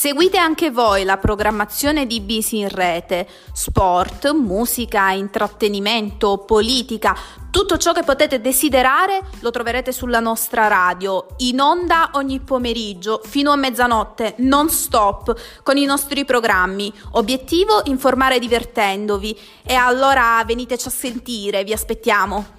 Seguite 0.00 0.38
anche 0.38 0.70
voi 0.70 1.02
la 1.02 1.16
programmazione 1.16 2.06
di 2.06 2.20
Bisi 2.20 2.58
in 2.58 2.68
rete, 2.68 3.26
sport, 3.52 4.30
musica, 4.30 5.10
intrattenimento, 5.10 6.38
politica, 6.46 7.16
tutto 7.50 7.78
ciò 7.78 7.90
che 7.92 8.04
potete 8.04 8.40
desiderare 8.40 9.22
lo 9.40 9.50
troverete 9.50 9.90
sulla 9.90 10.20
nostra 10.20 10.68
radio, 10.68 11.26
in 11.38 11.58
onda 11.58 12.10
ogni 12.12 12.38
pomeriggio 12.38 13.20
fino 13.24 13.50
a 13.50 13.56
mezzanotte, 13.56 14.34
non 14.36 14.70
stop, 14.70 15.34
con 15.64 15.76
i 15.76 15.84
nostri 15.84 16.24
programmi. 16.24 16.92
Obiettivo 17.14 17.80
informare 17.86 18.38
divertendovi 18.38 19.36
e 19.64 19.74
allora 19.74 20.40
veniteci 20.46 20.86
a 20.86 20.92
sentire, 20.92 21.64
vi 21.64 21.72
aspettiamo. 21.72 22.57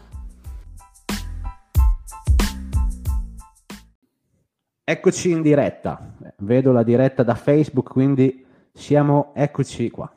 Eccoci 4.90 5.30
in 5.30 5.44
diretta, 5.44 6.16
vedo 6.38 6.72
la 6.72 6.82
diretta 6.82 7.22
da 7.22 7.36
Facebook, 7.36 7.92
quindi 7.92 8.44
siamo, 8.74 9.34
eccoci 9.36 9.88
qua. 9.92 10.12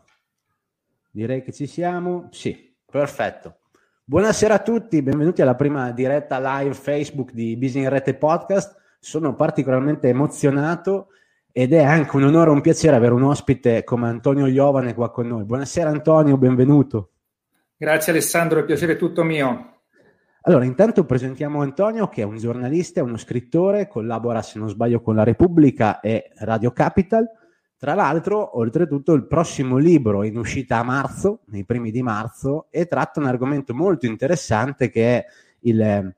Direi 1.11 1.43
che 1.43 1.53
ci 1.53 1.67
siamo, 1.67 2.29
sì, 2.31 2.75
perfetto. 2.91 3.59
Buonasera 4.03 4.55
a 4.55 4.59
tutti, 4.61 5.03
benvenuti 5.03 5.43
alla 5.43 5.57
prima 5.57 5.91
diretta 5.91 6.41
live 6.41 6.73
Facebook 6.73 7.33
di 7.33 7.55
Business 7.59 7.89
Rete 7.89 8.15
Podcast. 8.15 8.75
Sono 8.99 9.35
particolarmente 9.35 10.09
emozionato 10.09 11.09
ed 11.53 11.75
è 11.75 11.83
anche 11.83 12.17
un 12.17 12.23
onore 12.23 12.49
e 12.49 12.55
un 12.55 12.63
piacere 12.63 12.97
avere 12.97 13.13
un 13.13 13.25
ospite 13.25 13.85
come 13.85 14.09
Antonio 14.09 14.47
Iovane 14.47 14.95
qua 14.95 15.11
con 15.11 15.27
noi. 15.27 15.45
Buonasera 15.45 15.91
Antonio, 15.91 16.39
benvenuto. 16.39 17.11
Grazie 17.77 18.13
Alessandro, 18.13 18.61
il 18.61 18.65
piacere 18.65 18.95
è 18.95 18.97
tutto 18.97 19.23
mio. 19.23 19.72
Allora, 20.45 20.65
intanto 20.65 21.05
presentiamo 21.05 21.63
Antonio 21.63 22.09
che 22.09 22.23
è 22.23 22.25
un 22.25 22.37
giornalista, 22.37 23.03
uno 23.03 23.17
scrittore, 23.17 23.87
collabora 23.87 24.43
se 24.43 24.59
non 24.59 24.69
sbaglio 24.69 25.01
con 25.01 25.15
la 25.15 25.23
Repubblica 25.23 26.01
e 26.01 26.31
Radio 26.39 26.73
Capital. 26.73 27.29
Tra 27.77 27.95
l'altro, 27.95 28.59
oltretutto, 28.59 29.13
il 29.13 29.27
prossimo 29.27 29.77
libro 29.77 30.25
in 30.25 30.37
uscita 30.37 30.79
a 30.79 30.83
marzo, 30.83 31.43
nei 31.47 31.65
primi 31.65 31.93
di 31.93 32.03
marzo, 32.03 32.67
e 32.71 32.87
tratta 32.87 33.21
un 33.21 33.27
argomento 33.27 33.73
molto 33.73 34.07
interessante 34.07 34.91
che 34.91 35.17
è 35.19 35.27
il, 35.61 36.15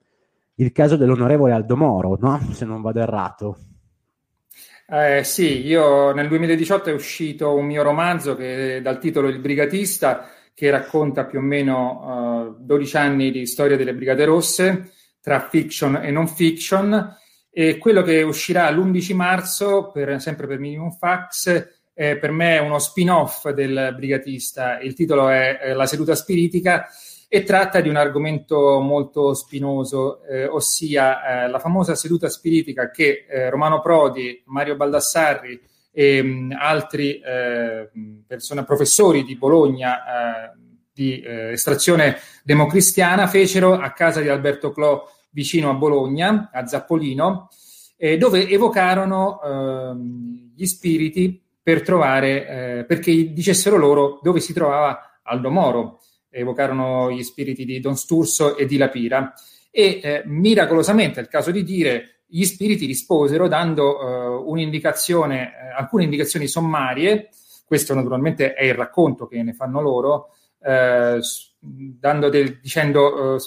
il 0.54 0.72
caso 0.72 0.96
dell'onorevole 0.96 1.52
Aldo 1.52 1.76
Moro, 1.76 2.16
no? 2.18 2.40
se 2.52 2.64
non 2.64 2.80
vado 2.80 3.00
errato. 3.00 3.58
Eh, 4.86 5.22
sì, 5.24 5.66
io 5.66 6.12
nel 6.12 6.28
2018 6.28 6.90
è 6.90 6.92
uscito 6.94 7.54
un 7.54 7.66
mio 7.66 7.82
romanzo 7.82 8.36
che 8.36 8.80
dal 8.82 8.98
titolo 8.98 9.28
Il 9.28 9.38
Brigatista 9.38 10.28
che 10.54 10.70
racconta 10.70 11.24
più 11.24 11.40
o 11.40 11.42
meno 11.42 12.54
uh, 12.56 12.60
eh, 12.60 12.64
12 12.64 12.96
anni 12.96 13.30
di 13.30 13.44
storia 13.46 13.76
delle 13.76 13.94
Brigate 13.94 14.24
Rosse 14.24 14.92
tra 15.20 15.40
fiction 15.40 15.96
e 15.96 16.10
non 16.10 16.28
fiction 16.28 17.16
e 17.50 17.78
quello 17.78 18.02
che 18.02 18.22
uscirà 18.22 18.68
l'11 18.70 19.14
marzo, 19.14 19.90
per, 19.92 20.20
sempre 20.20 20.46
per 20.46 20.58
Minimum 20.58 20.90
Fax, 20.90 21.68
eh, 21.94 22.18
per 22.18 22.32
me 22.32 22.56
è 22.56 22.60
uno 22.60 22.80
spin-off 22.80 23.48
del 23.50 23.94
Brigatista. 23.96 24.80
Il 24.80 24.94
titolo 24.94 25.28
è 25.28 25.60
eh, 25.62 25.72
La 25.72 25.86
seduta 25.86 26.16
spiritica 26.16 26.88
e 27.28 27.44
tratta 27.44 27.80
di 27.80 27.88
un 27.88 27.96
argomento 27.96 28.80
molto 28.80 29.34
spinoso, 29.34 30.24
eh, 30.24 30.46
ossia 30.46 31.44
eh, 31.44 31.48
la 31.48 31.60
famosa 31.60 31.94
seduta 31.94 32.28
spiritica 32.28 32.90
che 32.90 33.24
Romano 33.50 33.80
Prodi, 33.80 34.42
Mario 34.46 34.76
Baldassarri 34.76 35.60
e 35.96 36.22
mh, 36.22 36.28
mm, 36.28 36.52
altri 36.58 37.20
eh, 37.20 37.88
persone, 38.26 38.64
professori 38.64 39.22
di 39.22 39.36
Bologna 39.36 40.50
eh, 40.50 40.58
di 40.92 41.20
eh, 41.20 41.52
estrazione 41.52 42.18
democristiana 42.42 43.26
fecero 43.26 43.74
a 43.74 43.92
casa 43.92 44.20
di 44.20 44.28
Alberto 44.28 44.72
Clò 44.72 45.08
vicino 45.30 45.70
a 45.70 45.74
Bologna, 45.74 46.50
a 46.52 46.66
Zappolino, 46.66 47.48
eh, 47.96 48.16
dove 48.16 48.48
evocarono 48.48 49.40
ehm, 49.42 50.52
gli 50.54 50.66
spiriti 50.66 51.42
per 51.60 51.82
trovare, 51.82 52.48
eh, 52.78 52.84
perché 52.84 53.32
dicessero 53.32 53.76
loro 53.76 54.20
dove 54.22 54.40
si 54.40 54.52
trovava 54.52 55.20
Aldo 55.22 55.50
Moro. 55.50 56.00
Evocarono 56.30 57.10
gli 57.10 57.22
spiriti 57.22 57.64
di 57.64 57.80
Don 57.80 57.96
Sturzo 57.96 58.56
e 58.56 58.66
di 58.66 58.76
Lapira. 58.76 59.32
E 59.70 60.00
eh, 60.02 60.22
miracolosamente, 60.26 61.18
è 61.18 61.22
il 61.22 61.28
caso 61.28 61.50
di 61.50 61.64
dire, 61.64 62.13
gli 62.26 62.44
spiriti 62.44 62.86
risposero 62.86 63.48
dando 63.48 63.98
uh, 63.98 64.50
un'indicazione, 64.50 65.52
eh, 65.52 65.70
alcune 65.76 66.04
indicazioni 66.04 66.46
sommarie, 66.46 67.28
questo 67.64 67.94
naturalmente 67.94 68.54
è 68.54 68.64
il 68.64 68.74
racconto 68.74 69.26
che 69.26 69.42
ne 69.42 69.52
fanno 69.52 69.80
loro, 69.80 70.34
eh, 70.62 71.20
del, 71.58 72.58
dicendo 72.60 73.36
eh, 73.36 73.40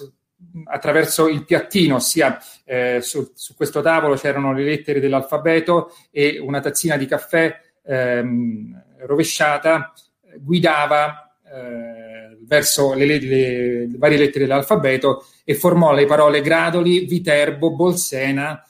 attraverso 0.65 1.27
il 1.27 1.45
piattino, 1.45 1.95
ossia 1.95 2.39
eh, 2.63 2.99
su, 3.01 3.31
su, 3.33 3.55
questo 3.55 3.81
tavolo 3.81 4.15
c'erano 4.15 4.53
le 4.53 4.63
lettere 4.63 4.99
dell'alfabeto 4.99 5.91
e 6.11 6.39
una 6.39 6.59
tazzina 6.59 6.97
di 6.97 7.05
caffè 7.05 7.59
ehm, 7.83 8.83
rovesciata 9.05 9.93
guidava 10.39 11.35
eh, 11.43 12.06
verso 12.47 12.93
le, 12.93 13.05
le, 13.05 13.19
le, 13.19 13.89
varie 13.97 14.17
lettere 14.17 14.45
dell'alfabeto 14.45 15.25
e 15.43 15.53
formò 15.53 15.93
le 15.93 16.05
parole 16.05 16.41
Gradoli, 16.41 17.05
Viterbo, 17.05 17.75
Bolsena, 17.75 18.63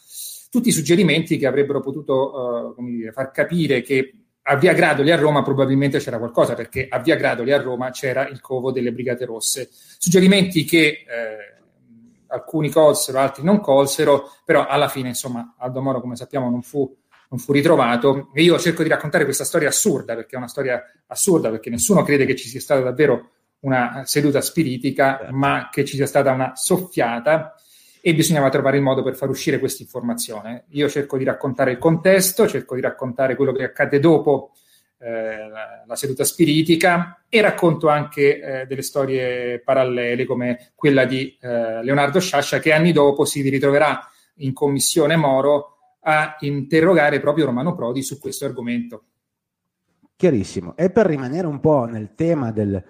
tutti 0.50 0.72
suggerimenti 0.72 1.38
che 1.38 1.46
avrebbero 1.46 1.80
potuto 1.80 2.76
uh, 2.78 2.84
dire, 2.84 3.12
far 3.12 3.32
capire 3.32 3.82
che 3.82 4.12
a 4.50 4.56
Via 4.56 4.74
Gradoli 4.74 5.12
a 5.12 5.18
Roma 5.18 5.44
probabilmente 5.44 6.00
c'era 6.00 6.18
qualcosa, 6.18 6.54
perché 6.54 6.88
a 6.90 7.00
Via 7.00 7.18
Gradoli 7.18 7.52
a 7.52 7.62
Roma 7.62 7.92
c'era 7.92 8.28
il 8.28 8.40
covo 8.40 8.72
delle 8.72 8.94
Brigate 8.94 9.26
Rosse. 9.26 9.70
Suggerimenti 9.70 10.64
che 10.64 11.04
eh, 11.06 11.58
alcuni 12.28 12.70
colsero, 12.70 13.20
altri 13.20 13.44
non 13.44 13.60
colsero, 13.60 14.32
però 14.46 14.66
alla 14.66 14.88
fine, 14.88 15.10
insomma, 15.10 15.56
Aldo 15.58 15.82
Moro, 15.82 16.00
come 16.00 16.16
sappiamo, 16.16 16.50
non 16.50 16.62
fu, 16.62 16.96
non 17.30 17.40
fu 17.40 17.52
ritrovato. 17.52 18.30
E 18.34 18.42
io 18.42 18.58
cerco 18.58 18.84
di 18.84 18.90
raccontare 18.90 19.26
questa 19.26 19.44
storia 19.44 19.68
assurda, 19.68 20.16
perché 20.16 20.36
è 20.36 20.38
una 20.38 20.48
storia 20.48 20.82
assurda, 21.08 21.50
perché 21.50 21.70
nessuno 21.70 22.04
crede 22.04 22.26
che 22.26 22.36
ci 22.38 22.48
sia 22.48 22.62
stata 22.62 22.80
davvero 22.80 23.32
una 23.62 24.04
seduta 24.06 24.42
spiritica, 24.42 25.18
certo. 25.18 25.36
ma 25.36 25.70
che 25.72 25.86
ci 25.86 25.96
sia 25.96 26.06
stata 26.06 26.32
una 26.32 26.56
soffiata 26.56 27.56
e 28.02 28.14
bisognava 28.14 28.50
trovare 28.50 28.78
il 28.78 28.84
modo 28.84 29.04
per 29.04 29.16
far 29.16 29.30
uscire 29.30 29.60
questa 29.60 29.84
informazione. 29.84 30.66
Io 30.70 30.88
cerco 30.88 31.18
di 31.18 31.24
raccontare 31.24 31.72
il 31.72 31.78
contesto, 31.78 32.48
cerco 32.48 32.76
di 32.76 32.82
raccontare 32.82 33.36
quello 33.36 33.52
che 33.52 33.64
accade 33.64 34.00
dopo 34.00 34.52
eh, 35.00 35.48
la, 35.50 35.84
la, 35.86 35.96
seduta 35.96 36.24
spiritica 36.24 37.24
e 37.30 37.42
racconto 37.42 37.88
anche 37.88 38.40
eh, 38.40 38.66
delle 38.66 38.82
storie 38.82 39.60
parallele 39.60 40.26
come 40.26 40.72
quella 40.74 41.06
di 41.06 41.38
eh, 41.40 41.84
Leonardo 41.84 42.20
Sciascia 42.20 42.60
che 42.60 42.72
anni 42.72 42.94
dopo 42.94 43.26
si 43.26 43.48
ritroverà 43.48 44.00
in 44.38 44.54
commissione 44.54 45.16
Moro 45.16 45.98
a 46.02 46.38
interrogare 46.40 47.20
proprio 47.20 47.46
Romano 47.46 47.76
Prodi 47.76 48.02
su 48.02 48.18
questo 48.20 48.46
argomento. 48.46 49.04
Chiarissimo. 50.16 50.76
E 50.76 50.90
per 50.90 51.06
rimanere 51.06 51.46
un 51.46 51.60
po' 51.60 51.86
nel 51.86 52.16
tema 52.16 52.52
del, 52.52 52.82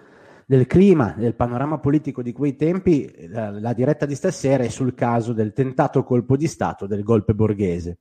del 0.50 0.66
clima, 0.66 1.14
del 1.18 1.36
panorama 1.36 1.78
politico 1.78 2.22
di 2.22 2.32
quei 2.32 2.56
tempi, 2.56 3.28
la, 3.28 3.52
la 3.52 3.74
diretta 3.74 4.06
di 4.06 4.16
stasera 4.16 4.64
è 4.64 4.70
sul 4.70 4.94
caso 4.94 5.34
del 5.34 5.52
tentato 5.52 6.04
colpo 6.04 6.38
di 6.38 6.48
Stato 6.48 6.88
del 6.88 7.04
golpe 7.04 7.34
borghese. 7.34 7.98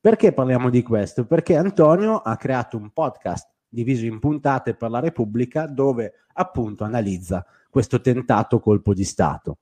Perché 0.00 0.32
parliamo 0.32 0.70
di 0.70 0.84
questo? 0.84 1.26
Perché 1.26 1.56
Antonio 1.56 2.18
ha 2.18 2.36
creato 2.36 2.76
un 2.76 2.90
podcast 2.90 3.48
diviso 3.68 4.06
in 4.06 4.20
puntate 4.20 4.74
per 4.74 4.90
la 4.90 5.00
Repubblica 5.00 5.66
dove 5.66 6.12
appunto 6.34 6.84
analizza 6.84 7.44
questo 7.68 8.00
tentato 8.00 8.60
colpo 8.60 8.94
di 8.94 9.02
Stato. 9.02 9.58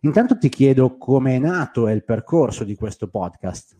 Intanto 0.00 0.38
ti 0.38 0.48
chiedo 0.48 0.96
come 0.96 1.34
è 1.34 1.38
nato 1.38 1.86
e 1.86 1.92
il 1.92 2.02
percorso 2.02 2.64
di 2.64 2.76
questo 2.76 3.08
podcast. 3.08 3.76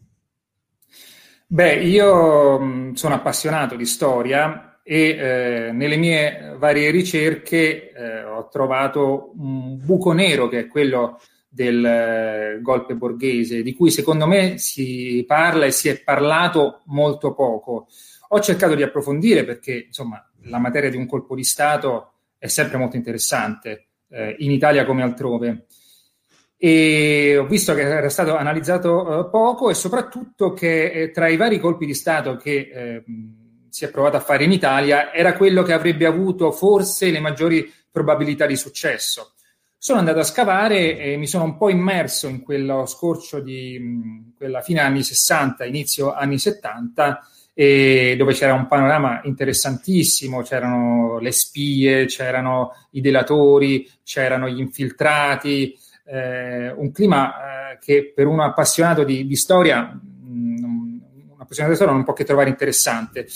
Beh, 1.47 1.83
io 1.85 2.95
sono 2.95 3.15
appassionato 3.15 3.77
di 3.77 3.87
storia 3.87 4.74
e 4.87 5.09
eh, 5.09 5.73
nelle 5.73 5.97
mie 5.97 6.57
varie 6.59 6.91
ricerche 6.91 7.91
eh, 7.91 8.23
ho 8.23 8.49
trovato 8.49 9.33
un 9.35 9.79
buco 9.83 10.13
nero 10.13 10.47
che 10.47 10.59
è 10.61 10.67
quello 10.67 11.19
del 11.49 11.83
eh, 11.83 12.59
golpe 12.61 12.95
borghese, 12.95 13.63
di 13.63 13.73
cui 13.75 13.91
secondo 13.91 14.27
me 14.27 14.59
si 14.59 15.25
parla 15.27 15.65
e 15.65 15.71
si 15.71 15.89
è 15.89 16.03
parlato 16.03 16.83
molto 16.87 17.33
poco. 17.33 17.87
Ho 18.29 18.41
cercato 18.41 18.75
di 18.75 18.83
approfondire 18.83 19.45
perché 19.45 19.85
insomma 19.87 20.23
la 20.43 20.59
materia 20.59 20.91
di 20.91 20.99
un 20.99 21.07
colpo 21.07 21.35
di 21.35 21.45
Stato 21.45 22.13
è 22.37 22.49
sempre 22.49 22.77
molto 22.77 22.97
interessante, 22.97 23.87
eh, 24.11 24.37
in 24.41 24.51
Italia 24.51 24.85
come 24.85 25.03
altrove. 25.03 25.65
E 26.59 27.39
ho 27.39 27.47
visto 27.47 27.73
che 27.73 27.83
era 27.83 28.11
stato 28.11 28.37
analizzato 28.37 29.27
eh, 29.27 29.31
poco 29.31 29.71
e 29.71 29.75
soprattutto 29.75 30.53
che 30.53 30.91
eh, 30.91 31.11
tra 31.11 31.29
i 31.29 31.39
vari 31.39 31.59
colpi 31.59 31.87
di 31.87 31.95
Stato 31.95 32.37
che 32.37 33.03
si 33.75 33.85
è 33.85 33.91
provato 33.91 34.17
a 34.17 34.21
fare 34.21 34.45
in 34.45 34.53
Italia 34.53 35.13
era 35.13 35.37
quello 35.37 35.65
che 35.65 35.73
avrebbe 35.73 36.07
avuto 36.07 36.53
forse 36.53 37.11
le 37.11 37.19
maggiori 37.19 37.69
probabilità 37.91 38.47
di 38.47 38.55
successo. 38.55 39.33
Sono 39.77 39.99
andato 39.99 40.21
a 40.21 40.23
scavare 40.23 40.97
e 40.97 41.17
mi 41.17 41.27
sono 41.27 41.43
un 41.43 41.57
po' 41.57 41.71
immerso 41.71 42.29
in 42.29 42.41
quello 42.41 42.87
scorcio 42.87 43.41
di 43.41 44.33
quella 44.37 44.61
fine 44.61 44.79
anni 44.79 45.03
60, 45.03 45.65
inizio 45.65 46.15
anni 46.15 46.39
70, 46.39 47.29
dove 47.53 48.33
c'era 48.33 48.55
un 48.55 48.69
panorama 48.69 49.21
interessantissimo, 49.25 50.43
c'erano 50.43 51.19
le 51.19 51.33
spie, 51.33 52.07
c'erano 52.07 52.77
i 52.93 53.01
delatori, 53.01 53.91
c'erano 54.05 54.49
gli 54.49 54.61
infiltrati, 54.61 55.77
eh, 56.05 56.71
un 56.71 56.93
clima 56.93 57.73
eh, 57.73 57.79
che 57.81 58.13
per 58.15 58.29
uno 58.29 58.45
appassionato 58.45 59.03
di, 59.03 59.27
di 59.27 59.37
storia 59.37 60.01
appassionato 61.45 61.75
di 61.75 61.81
storia 61.81 61.95
non 61.95 62.05
può 62.05 62.13
che 62.13 62.25
trovare 62.25 62.51
interessante. 62.51 63.27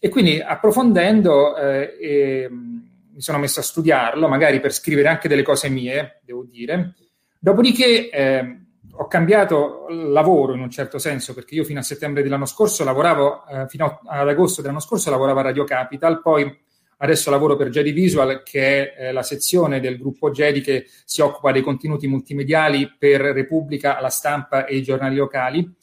E 0.00 0.08
quindi 0.08 0.40
approfondendo 0.40 1.56
eh, 1.56 1.96
eh, 2.00 2.48
mi 2.50 3.20
sono 3.20 3.38
messo 3.38 3.60
a 3.60 3.64
studiarlo, 3.64 4.28
magari 4.28 4.60
per 4.60 4.72
scrivere 4.72 5.08
anche 5.08 5.28
delle 5.28 5.42
cose 5.42 5.68
mie, 5.68 6.20
devo 6.24 6.44
dire. 6.44 6.94
Dopodiché 7.38 8.10
eh, 8.10 8.58
ho 8.92 9.06
cambiato 9.06 9.86
lavoro 9.88 10.54
in 10.54 10.60
un 10.60 10.70
certo 10.70 10.98
senso, 10.98 11.34
perché 11.34 11.54
io 11.54 11.64
fino 11.64 11.80
a 11.80 11.82
settembre 11.82 12.22
dell'anno 12.22 12.46
scorso 12.46 12.84
lavoravo, 12.84 13.46
eh, 13.46 13.68
fino 13.68 14.00
ad 14.04 14.28
agosto 14.28 14.60
dell'anno 14.60 14.80
scorso 14.80 15.10
lavoravo 15.10 15.40
a 15.40 15.42
Radio 15.42 15.64
Capital, 15.64 16.20
poi 16.20 16.66
adesso 16.98 17.30
lavoro 17.30 17.56
per 17.56 17.68
Jedi 17.68 17.92
Visual, 17.92 18.42
che 18.42 18.92
è 18.92 19.08
eh, 19.08 19.12
la 19.12 19.22
sezione 19.22 19.80
del 19.80 19.98
gruppo 19.98 20.30
Jedi 20.30 20.60
che 20.60 20.86
si 21.04 21.20
occupa 21.20 21.52
dei 21.52 21.62
contenuti 21.62 22.06
multimediali 22.08 22.92
per 22.98 23.20
Repubblica, 23.20 24.00
la 24.00 24.10
stampa 24.10 24.64
e 24.64 24.76
i 24.76 24.82
giornali 24.82 25.16
locali. 25.16 25.76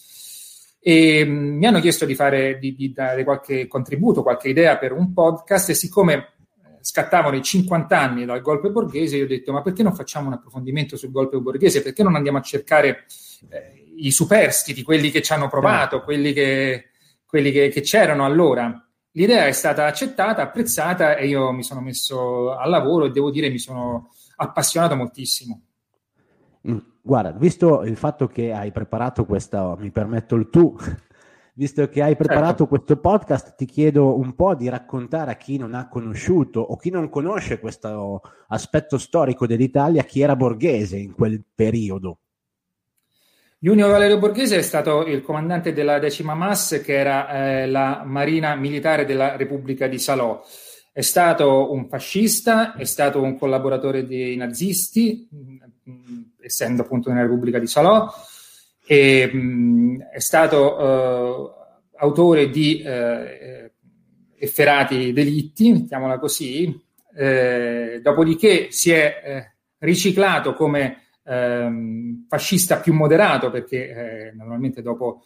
E 0.88 1.26
mm, 1.26 1.58
mi 1.58 1.66
hanno 1.66 1.80
chiesto 1.80 2.06
di, 2.06 2.14
fare, 2.14 2.60
di, 2.60 2.76
di 2.76 2.94
dare 2.94 3.24
qualche 3.24 3.66
contributo, 3.66 4.22
qualche 4.22 4.50
idea 4.50 4.78
per 4.78 4.92
un 4.92 5.14
podcast 5.14 5.72
e 5.72 5.74
siccome 5.74 6.34
scattavano 6.80 7.36
i 7.36 7.42
50 7.42 8.00
anni 8.00 8.24
dal 8.24 8.42
golpe 8.42 8.70
borghese, 8.70 9.18
io 9.18 9.24
ho 9.24 9.28
detto 9.28 9.52
ma 9.52 9.64
perché 9.64 9.82
non 9.82 9.96
facciamo 9.96 10.28
un 10.28 10.34
approfondimento 10.34 10.96
sul 10.96 11.10
golpe 11.10 11.40
borghese? 11.40 11.82
Perché 11.82 12.04
non 12.04 12.14
andiamo 12.14 12.38
a 12.38 12.42
cercare 12.42 13.06
eh, 13.50 13.94
i 13.98 14.12
superstiti, 14.12 14.84
quelli 14.84 15.10
che 15.10 15.24
ci 15.24 15.34
hanno 15.34 15.48
provato, 15.48 16.04
quelli, 16.04 16.34
che, 16.34 16.92
quelli 17.26 17.52
che, 17.52 17.70
che 17.70 17.82
c'erano 17.82 18.24
allora? 18.24 18.88
L'idea 19.14 19.48
è 19.48 19.54
stata 19.54 19.88
accettata, 19.88 20.44
apprezzata 20.44 21.16
e 21.16 21.26
io 21.26 21.52
mi 21.52 21.64
sono 21.64 21.82
messo 21.82 22.56
al 22.56 22.70
lavoro 22.70 23.06
e 23.06 23.10
devo 23.10 23.32
dire 23.32 23.50
mi 23.50 23.58
sono 23.58 24.12
appassionato 24.36 24.96
moltissimo. 24.96 25.62
Mm, 26.70 26.78
guarda, 27.06 27.32
visto 27.32 27.84
il 27.84 27.96
fatto 27.96 28.28
che 28.28 28.52
hai 28.52 28.72
preparato 28.72 29.26
questa, 29.26 29.76
mi 29.78 29.92
permetto 29.92 30.36
il 30.36 30.50
tu, 30.50 30.76
visto 31.54 31.88
che 31.88 32.02
hai 32.02 32.16
preparato 32.16 32.48
certo. 32.48 32.68
questo 32.68 32.98
podcast, 32.98 33.56
ti 33.56 33.66
chiedo 33.66 34.18
un 34.18 34.34
po' 34.34 34.56
di 34.56 34.68
raccontare 34.68 35.32
a 35.32 35.36
chi 35.36 35.58
non 35.58 35.76
ha 35.76 35.88
conosciuto 35.88 36.62
o 36.62 36.76
chi 36.78 36.90
non 36.90 37.10
conosce 37.10 37.60
questo 37.60 38.22
aspetto 38.48 38.98
storico 38.98 39.46
dell'Italia 39.46 40.04
chi 40.04 40.22
era 40.22 40.36
Borghese 40.36 40.98
in 40.98 41.14
quel 41.14 41.44
periodo. 41.54 42.18
Junio 43.60 43.88
Valerio 43.88 44.18
Borghese 44.18 44.58
è 44.58 44.62
stato 44.62 45.06
il 45.06 45.22
comandante 45.22 45.74
della 45.74 46.00
decima 46.00 46.34
MAS, 46.34 46.82
che 46.84 46.94
era 46.94 47.62
eh, 47.62 47.68
la 47.68 48.04
marina 48.04 48.56
militare 48.56 49.06
della 49.06 49.38
Repubblica 49.38 49.88
di 49.88 49.98
Salò. 49.98 50.44
È 50.92 51.02
stato 51.02 51.72
un 51.72 51.88
fascista, 51.88 52.76
è 52.76 52.84
stato 52.84 53.22
un 53.22 53.38
collaboratore 53.38 54.06
dei 54.06 54.36
nazisti, 54.36 55.28
mh, 55.32 55.92
mm, 55.92 56.22
essendo 56.46 56.84
appunto 56.84 57.10
nella 57.10 57.24
Repubblica 57.24 57.60
di 57.60 57.68
Salò 57.68 58.08
e, 58.86 59.28
mh, 59.34 60.10
è 60.12 60.20
stato 60.20 60.76
uh, 60.78 61.98
autore 61.98 62.50
di 62.50 62.84
uh, 62.86 63.72
efferati 64.38 65.12
delitti, 65.12 65.72
mettiamola 65.72 66.20
così, 66.20 66.84
eh, 67.18 68.00
dopodiché 68.04 68.68
si 68.70 68.92
è 68.92 69.22
eh, 69.24 69.56
riciclato 69.80 70.54
come 70.54 71.04
ehm, 71.24 72.26
fascista 72.28 72.80
più 72.80 72.94
moderato 72.94 73.50
perché 73.50 73.90
eh, 73.90 74.32
normalmente 74.36 74.82
dopo 74.82 75.24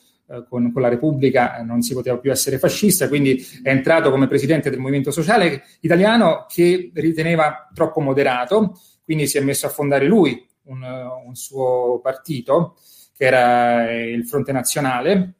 con, 0.47 0.71
con, 0.71 0.81
la 0.83 0.89
Repubblica 0.89 1.59
non 1.63 1.81
si 1.81 1.95
poteva 1.95 2.19
più 2.19 2.29
essere 2.29 2.59
fascista, 2.59 3.07
quindi 3.07 3.43
è 3.63 3.69
entrato 3.69 4.11
come 4.11 4.27
presidente 4.27 4.69
del 4.69 4.77
Movimento 4.77 5.09
Sociale 5.09 5.63
Italiano 5.79 6.45
che 6.47 6.91
riteneva 6.93 7.67
troppo 7.73 7.99
moderato, 7.99 8.79
quindi 9.03 9.25
si 9.25 9.39
è 9.39 9.41
messo 9.41 9.65
a 9.65 9.69
fondare 9.69 10.05
lui 10.05 10.47
un, 10.69 10.83
un 11.25 11.35
suo 11.35 11.99
partito 12.01 12.77
che 13.15 13.25
era 13.25 13.91
il 13.93 14.25
Fronte 14.25 14.51
Nazionale. 14.51 15.33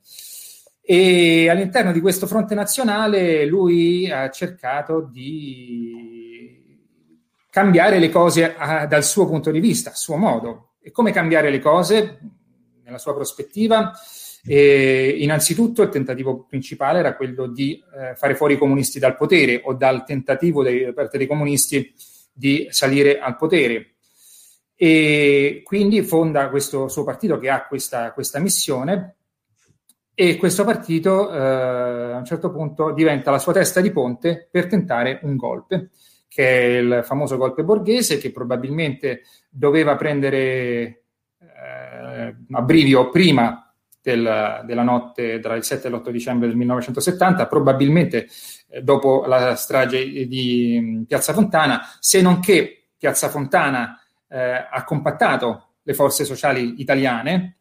E 0.81 1.47
all'interno 1.49 1.91
di 1.91 2.01
questo 2.01 2.25
fronte 2.25 2.55
nazionale 2.55 3.45
lui 3.45 4.09
ha 4.09 4.27
cercato 4.31 5.01
di 5.01 6.59
cambiare 7.49 7.99
le 7.99 8.09
cose 8.09 8.55
a, 8.55 8.87
dal 8.87 9.03
suo 9.03 9.27
punto 9.27 9.51
di 9.51 9.59
vista, 9.59 9.91
a 9.91 9.95
suo 9.95 10.17
modo. 10.17 10.71
E 10.81 10.89
come 10.89 11.11
cambiare 11.11 11.51
le 11.51 11.59
cose, 11.59 12.19
nella 12.83 12.97
sua 12.97 13.13
prospettiva? 13.13 13.91
E 14.43 15.17
innanzitutto 15.19 15.83
il 15.83 15.89
tentativo 15.89 16.45
principale 16.45 16.99
era 16.99 17.15
quello 17.15 17.45
di 17.45 17.79
eh, 17.95 18.15
fare 18.15 18.33
fuori 18.33 18.55
i 18.55 18.57
comunisti 18.57 18.97
dal 18.97 19.15
potere 19.15 19.61
o 19.63 19.73
dal 19.75 20.03
tentativo 20.05 20.63
da 20.63 20.71
parte 20.93 21.19
dei 21.19 21.27
comunisti 21.27 21.93
di 22.33 22.67
salire 22.71 23.19
al 23.19 23.35
potere 23.35 23.98
e 24.81 25.61
quindi 25.65 26.03
fonda 26.03 26.47
questo 26.47 26.87
suo 26.87 27.03
partito 27.03 27.37
che 27.37 27.49
ha 27.49 27.67
questa, 27.67 28.13
questa 28.13 28.39
missione. 28.39 29.15
E 30.13 30.37
questo 30.37 30.63
partito 30.63 31.33
eh, 31.33 32.13
a 32.13 32.17
un 32.17 32.23
certo 32.23 32.49
punto 32.49 32.93
diventa 32.93 33.29
la 33.29 33.39
sua 33.39 33.51
testa 33.51 33.81
di 33.81 33.91
ponte 33.91 34.47
per 34.49 34.67
tentare 34.67 35.19
un 35.23 35.35
golpe, 35.35 35.89
che 36.29 36.47
è 36.47 36.77
il 36.77 37.01
famoso 37.03 37.35
golpe 37.35 37.65
borghese 37.65 38.19
che 38.19 38.31
probabilmente 38.31 39.23
doveva 39.49 39.97
prendere 39.97 41.03
eh, 41.41 42.35
a 42.49 42.61
brivio 42.61 43.09
prima 43.09 43.73
del, 44.01 44.63
della 44.65 44.83
notte 44.83 45.41
tra 45.41 45.55
il 45.55 45.63
7 45.63 45.89
e 45.89 45.91
l'8 45.91 46.09
dicembre 46.09 46.47
del 46.47 46.55
1970, 46.55 47.47
probabilmente 47.47 48.29
eh, 48.69 48.81
dopo 48.81 49.25
la 49.25 49.55
strage 49.55 50.25
di 50.25 51.03
Piazza 51.05 51.33
Fontana, 51.33 51.81
se 51.99 52.21
non 52.21 52.39
che 52.39 52.87
Piazza 52.97 53.27
Fontana 53.27 53.99
eh, 54.29 54.67
ha 54.69 54.83
compattato 54.83 55.69
le 55.83 55.93
forze 55.93 56.23
sociali 56.23 56.75
italiane 56.79 57.57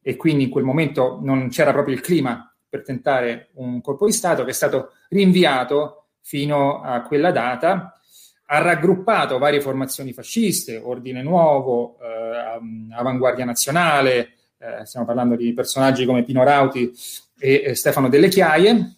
e 0.00 0.16
quindi 0.16 0.44
in 0.44 0.50
quel 0.50 0.64
momento 0.64 1.18
non 1.22 1.48
c'era 1.48 1.72
proprio 1.72 1.94
il 1.94 2.00
clima 2.00 2.52
per 2.68 2.82
tentare 2.82 3.50
un 3.54 3.80
colpo 3.80 4.06
di 4.06 4.12
Stato 4.12 4.44
che 4.44 4.50
è 4.50 4.54
stato 4.54 4.92
rinviato 5.10 6.06
fino 6.20 6.80
a 6.80 7.02
quella 7.02 7.30
data, 7.30 7.98
ha 8.46 8.58
raggruppato 8.58 9.38
varie 9.38 9.60
formazioni 9.60 10.12
fasciste, 10.12 10.76
Ordine 10.76 11.22
Nuovo, 11.22 11.98
eh, 12.00 12.94
Avanguardia 12.94 13.44
Nazionale, 13.44 14.34
eh, 14.58 14.84
stiamo 14.84 15.06
parlando 15.06 15.36
di 15.36 15.52
personaggi 15.52 16.06
come 16.06 16.24
Pino 16.24 16.44
Rauti 16.44 16.92
e 17.38 17.62
eh, 17.64 17.74
Stefano 17.74 18.08
Delle 18.08 18.28
Chiaie, 18.28 18.96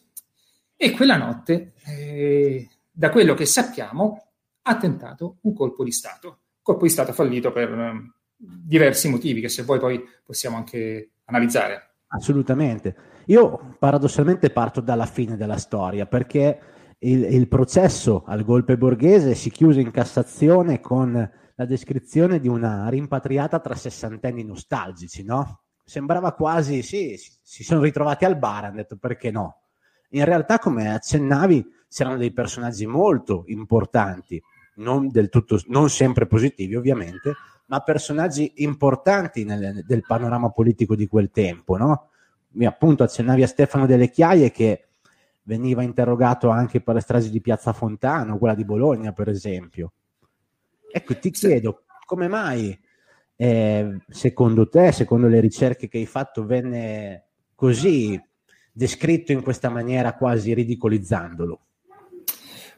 e 0.76 0.90
quella 0.90 1.16
notte, 1.16 1.72
eh, 1.86 2.68
da 2.90 3.10
quello 3.10 3.34
che 3.34 3.46
sappiamo, 3.46 4.26
ha 4.62 4.76
tentato 4.76 5.38
un 5.42 5.54
colpo 5.54 5.84
di 5.84 5.92
Stato 5.92 6.38
colpo 6.64 6.84
di 6.84 6.90
Stato 6.90 7.12
fallito 7.12 7.52
per 7.52 7.70
um, 7.70 8.12
diversi 8.36 9.08
motivi 9.08 9.42
che 9.42 9.50
se 9.50 9.62
vuoi 9.62 9.78
poi 9.78 10.02
possiamo 10.24 10.56
anche 10.56 11.10
analizzare. 11.26 11.96
Assolutamente. 12.08 12.96
Io 13.26 13.76
paradossalmente 13.78 14.50
parto 14.50 14.80
dalla 14.80 15.06
fine 15.06 15.36
della 15.36 15.58
storia 15.58 16.06
perché 16.06 16.58
il, 17.00 17.24
il 17.24 17.48
processo 17.48 18.24
al 18.26 18.44
golpe 18.44 18.78
borghese 18.78 19.34
si 19.34 19.50
chiuse 19.50 19.80
in 19.80 19.90
Cassazione 19.90 20.80
con 20.80 21.12
la 21.56 21.64
descrizione 21.66 22.40
di 22.40 22.48
una 22.48 22.88
rimpatriata 22.88 23.60
tra 23.60 23.74
sessantenni 23.74 24.42
nostalgici, 24.42 25.22
no? 25.22 25.60
Sembrava 25.84 26.32
quasi, 26.32 26.82
sì, 26.82 27.14
si 27.42 27.62
sono 27.62 27.82
ritrovati 27.82 28.24
al 28.24 28.38
bar, 28.38 28.64
hanno 28.64 28.76
detto 28.76 28.96
perché 28.96 29.30
no. 29.30 29.60
In 30.10 30.24
realtà, 30.24 30.58
come 30.58 30.92
accennavi, 30.92 31.64
c'erano 31.88 32.16
dei 32.16 32.32
personaggi 32.32 32.86
molto 32.86 33.44
importanti 33.48 34.42
non 34.76 35.08
del 35.08 35.28
tutto, 35.28 35.60
non 35.66 35.90
sempre 35.90 36.26
positivi 36.26 36.74
ovviamente, 36.74 37.34
ma 37.66 37.80
personaggi 37.80 38.52
importanti 38.56 39.44
nel, 39.44 39.84
del 39.86 40.02
panorama 40.06 40.50
politico 40.50 40.94
di 40.94 41.06
quel 41.06 41.30
tempo, 41.30 41.76
no? 41.76 42.10
Mi 42.54 42.66
appunto 42.66 43.02
accennavi 43.02 43.42
a 43.42 43.48
Stefano 43.48 43.86
Delle 43.86 44.10
Chiaie 44.10 44.50
che 44.50 44.86
veniva 45.42 45.82
interrogato 45.82 46.48
anche 46.50 46.80
per 46.80 46.94
le 46.94 47.00
stragi 47.00 47.30
di 47.30 47.40
Piazza 47.40 47.72
Fontana, 47.72 48.36
quella 48.36 48.54
di 48.54 48.64
Bologna 48.64 49.12
per 49.12 49.28
esempio. 49.28 49.92
Ecco, 50.90 51.18
ti 51.18 51.30
chiedo, 51.30 51.82
come 52.06 52.28
mai 52.28 52.78
eh, 53.36 53.98
secondo 54.08 54.68
te, 54.68 54.92
secondo 54.92 55.26
le 55.26 55.40
ricerche 55.40 55.88
che 55.88 55.98
hai 55.98 56.06
fatto, 56.06 56.44
venne 56.44 57.24
così 57.54 58.20
descritto 58.72 59.32
in 59.32 59.42
questa 59.42 59.68
maniera 59.68 60.14
quasi 60.14 60.54
ridicolizzandolo? 60.54 61.60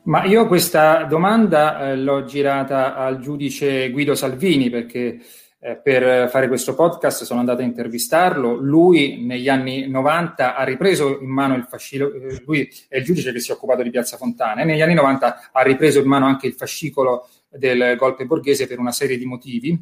Ma 0.06 0.24
io 0.24 0.46
questa 0.46 1.02
domanda 1.02 1.90
eh, 1.90 1.96
l'ho 1.96 2.22
girata 2.22 2.94
al 2.94 3.18
giudice 3.18 3.90
Guido 3.90 4.14
Salvini 4.14 4.70
perché 4.70 5.18
eh, 5.58 5.76
per 5.82 6.28
fare 6.30 6.46
questo 6.46 6.76
podcast 6.76 7.24
sono 7.24 7.40
andato 7.40 7.62
a 7.62 7.64
intervistarlo. 7.64 8.54
Lui 8.54 9.24
negli 9.24 9.48
anni 9.48 9.88
90 9.88 10.54
ha 10.54 10.62
ripreso 10.62 11.18
in 11.20 11.28
mano 11.28 11.56
il 11.56 11.64
fascicolo, 11.64 12.14
eh, 12.14 12.40
lui 12.46 12.70
è 12.88 12.98
il 12.98 13.04
giudice 13.04 13.32
che 13.32 13.40
si 13.40 13.50
è 13.50 13.54
occupato 13.54 13.82
di 13.82 13.90
Piazza 13.90 14.16
Fontana 14.16 14.60
e 14.60 14.64
negli 14.64 14.80
anni 14.80 14.94
90 14.94 15.50
ha 15.50 15.62
ripreso 15.62 15.98
in 15.98 16.06
mano 16.06 16.26
anche 16.26 16.46
il 16.46 16.54
fascicolo 16.54 17.28
del 17.48 17.96
golpe 17.96 18.26
borghese 18.26 18.68
per 18.68 18.78
una 18.78 18.92
serie 18.92 19.18
di 19.18 19.24
motivi. 19.24 19.76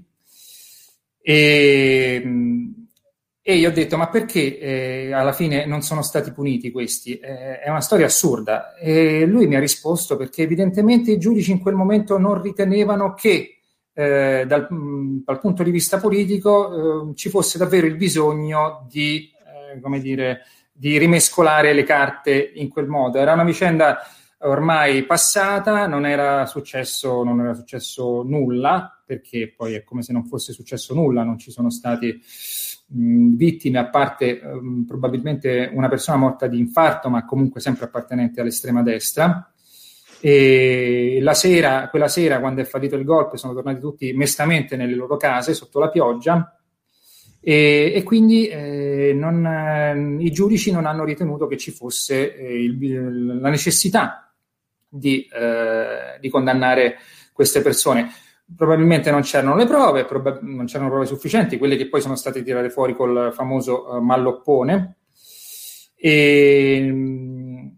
E, 1.21 2.23
e 3.47 3.57
io 3.57 3.69
ho 3.69 3.73
detto, 3.73 3.99
ma 3.99 4.09
perché 4.09 4.59
eh, 4.59 5.13
alla 5.13 5.35
fine 5.35 5.67
non 5.67 5.83
sono 5.83 6.01
stati 6.01 6.33
puniti 6.33 6.71
questi? 6.71 7.19
Eh, 7.19 7.61
è 7.61 7.69
una 7.69 7.83
storia 7.83 8.07
assurda. 8.07 8.75
E 8.75 9.27
lui 9.27 9.47
mi 9.47 9.55
ha 9.55 9.61
risposto 9.61 10.17
perché 10.17 10.41
evidentemente 10.41 11.11
i 11.11 11.19
giudici 11.19 11.51
in 11.51 11.61
quel 11.61 11.75
momento 11.75 12.17
non 12.17 12.41
ritenevano 12.41 13.13
che 13.13 13.59
eh, 13.93 14.45
dal, 14.47 14.67
dal, 15.23 15.41
punto 15.41 15.63
di 15.63 15.71
vista 15.71 15.99
politico 15.99 17.11
eh, 17.11 17.15
ci 17.17 17.29
fosse 17.29 17.59
davvero 17.59 17.87
il 17.87 17.97
bisogno 17.97 18.87
di, 18.91 19.31
eh, 19.75 19.79
come 19.79 20.01
dire, 20.01 20.47
di 20.73 20.97
rimescolare 20.97 21.75
le 21.75 21.83
carte 21.83 22.53
in 22.55 22.71
quel 22.71 22.87
modo. 22.87 23.19
Era 23.19 23.35
una 23.35 23.45
vicenda 23.45 23.99
ormai 24.39 25.05
passata, 25.05 25.87
non 25.87 26.07
era 26.07 26.47
successo, 26.47 27.23
non 27.23 27.41
era 27.41 27.53
successo 27.53 28.23
nulla, 28.23 29.03
perché 29.05 29.53
poi 29.55 29.75
è 29.75 29.85
come 29.85 30.03
se 30.03 30.15
non 30.15 30.25
fosse 30.25 30.55
successo 30.55 30.95
nulla, 30.95 31.23
non 31.23 31.37
ci 31.37 31.51
sono 31.51 31.69
stati 31.69 32.19
vittime, 32.95 33.79
a 33.79 33.87
parte 33.87 34.41
mh, 34.43 34.85
probabilmente 34.85 35.71
una 35.73 35.89
persona 35.89 36.17
morta 36.17 36.47
di 36.47 36.59
infarto, 36.59 37.09
ma 37.09 37.25
comunque 37.25 37.61
sempre 37.61 37.87
appartenente 37.87 38.41
all'estrema 38.41 38.83
destra. 38.83 39.53
E 40.21 41.19
la 41.21 41.35
sera, 41.35 41.89
quella 41.91 42.09
sera, 42.09 42.41
quando 42.41 42.63
è 42.63 42.65
fallito 42.65 42.97
il 42.97 43.05
golpe, 43.05 43.37
sono 43.37 43.53
tornati 43.53 43.81
tutti 43.81 44.13
mestamente 44.15 44.77
nelle 44.77 44.95
loro 44.95 45.17
case 45.17 45.53
sotto 45.53 45.79
la 45.79 45.91
pioggia 45.91 46.59
e, 47.47 47.93
e 47.95 48.03
quindi 48.05 48.47
eh, 48.47 49.13
non, 49.15 49.45
eh, 49.45 50.25
i 50.25 50.31
giudici 50.33 50.73
non 50.73 50.87
hanno 50.87 51.05
ritenuto 51.05 51.47
che 51.47 51.59
ci 51.59 51.73
fosse 51.73 52.35
eh, 52.35 52.63
il, 52.63 53.39
la 53.39 53.51
necessità 53.51 54.33
di, 54.89 55.29
eh, 55.31 56.19
di, 56.21 56.31
condannare 56.31 56.97
queste 57.35 57.61
persone. 57.61 58.09
Probabilmente 58.57 59.11
non 59.11 59.23
c'erano 59.23 59.57
le 59.57 59.67
prove, 59.67 60.05
proba- 60.05 60.39
non 60.43 60.67
c'erano 60.67 60.91
prove 60.91 61.07
sufficienti, 61.07 61.57
quelle 61.57 61.77
che 61.77 61.89
poi 61.89 62.01
sono 62.01 62.15
state 62.15 62.43
tirate 62.43 62.71
fuori 62.71 62.95
col 62.95 63.33
famoso 63.33 63.97
eh, 63.97 64.01
malloppone. 64.01 64.97
E, 65.97 67.75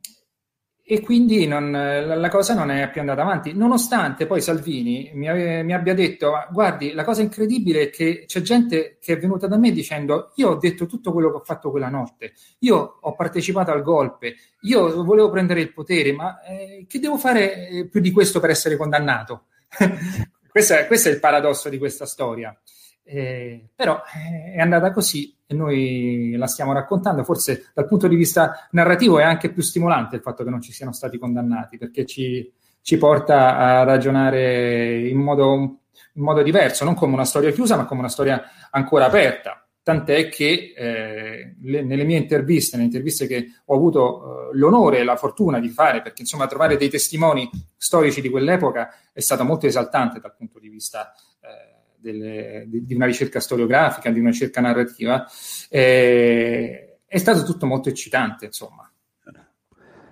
e 0.88 1.00
quindi 1.00 1.49
non, 1.49 1.73
la 1.73 2.28
cosa 2.28 2.54
non 2.54 2.70
è 2.70 2.88
più 2.90 3.00
andata 3.00 3.23
avanti, 3.23 3.52
nonostante 3.52 4.25
poi 4.25 4.40
Salvini 4.40 5.11
mi, 5.14 5.28
ave, 5.28 5.64
mi, 5.64 5.75
abbia 5.75 5.94
detto, 5.94 6.32
guardi, 6.52 6.92
la 6.92 7.02
cosa 7.02 7.23
incredibile 7.23 7.82
è 7.82 7.90
che 7.90 8.23
c'è 8.25 8.40
gente 8.40 8.99
che 9.00 9.14
è 9.14 9.18
venuta 9.18 9.49
da 9.49 9.56
me 9.56 9.73
dicendo, 9.73 10.30
io 10.37 10.50
ho 10.50 10.54
detto 10.54 10.87
tutto 10.87 11.12
quello 11.12 11.30
che 11.30 11.38
ho 11.38 11.44
fatto 11.44 11.73
quella 11.73 11.88
notte, 11.88 12.35
io 12.61 12.99
ho 13.00 13.14
partecipato 13.16 13.73
al 13.73 13.82
golpe, 13.82 14.37
io 14.61 15.02
volevo 15.02 15.28
prendere 15.28 15.61
il 15.61 15.73
potere, 15.73 16.12
ma 16.12 16.40
eh, 16.42 16.87
che 16.88 17.00
devo 17.00 17.16
fare 17.16 17.68
eh, 17.68 17.88
più 17.88 18.00
di 18.00 18.12
questo 18.12 18.38
per 18.38 18.50
essere 18.50 18.76
condannato? 18.76 19.46
questo, 20.56 20.72
è, 20.72 20.86
questo, 20.86 21.10
è, 21.10 21.12
il 21.12 21.20
paradosso 21.20 21.68
di 21.68 21.76
questa 21.76 22.06
storia. 22.06 22.58
Eh, 23.04 23.68
però 23.75 24.02
eh, 24.14 24.54
è 24.54 24.60
andata 24.60 24.90
così 24.90 25.36
e 25.46 25.52
noi 25.54 26.34
la 26.38 26.46
stiamo 26.46 26.72
raccontando. 26.72 27.25
Forse 27.25 27.70
dal 27.75 27.86
punto 27.86 28.08
di 28.08 28.16
vista 28.16 28.66
narrativo 28.70 29.18
è 29.18 29.22
anche 29.22 29.52
più 29.52 29.60
stimolante 29.60 30.16
il 30.16 30.22
fatto 30.22 30.44
che 30.44 30.48
non 30.48 30.62
ci 30.62 30.72
siano 30.72 30.92
stati 30.92 31.18
condannati, 31.18 31.76
perché 31.76 32.06
ci, 32.06 32.50
ci 32.80 32.96
porta 32.96 33.58
a 33.58 33.82
ragionare 33.84 35.06
in 35.06 35.18
modo, 35.18 35.80
in 36.14 36.22
modo, 36.22 36.42
diverso, 36.42 36.86
non 36.86 36.94
come 36.94 37.12
una 37.12 37.26
storia 37.26 37.50
chiusa, 37.50 37.76
ma 37.76 37.84
come 37.84 38.00
una 38.00 38.08
storia 38.08 38.42
ancora 38.70 39.04
aperta. 39.04 39.65
Tant'è 39.87 40.28
che 40.28 40.73
eh, 40.76 41.55
le, 41.61 41.83
nelle 41.85 42.02
mie 42.02 42.16
interviste, 42.16 42.75
nelle 42.75 42.88
interviste 42.88 43.28
che 43.28 43.52
ho 43.66 43.76
avuto 43.76 44.50
eh, 44.50 44.57
l'onore 44.57 44.99
e 44.99 45.05
la 45.05 45.14
fortuna 45.14 45.61
di 45.61 45.69
fare, 45.69 46.02
perché 46.02 46.23
insomma 46.23 46.49
trovare 46.49 46.76
dei 46.76 46.88
testimoni 46.88 47.49
storici 47.76 48.21
di 48.21 48.28
quell'epoca 48.28 48.93
è 49.12 49.21
stato 49.21 49.45
molto 49.45 49.66
esaltante 49.66 50.19
dal 50.19 50.35
punto 50.35 50.59
di 50.59 50.69
vista 50.69 51.14
eh, 51.40 51.99
delle, 51.99 52.64
di, 52.66 52.95
una 52.95 53.07
ricerca 53.07 53.38
storiografica, 53.38 54.11
di 54.11 54.19
una 54.19 54.31
ricerca 54.31 54.61
narrativa, 54.61 55.25
eh, 55.69 56.99
è 57.07 57.19
stato 57.19 57.45
tutto 57.45 57.66
molto 57.66 57.88
eccitante, 57.88 58.47
insomma. 58.47 58.90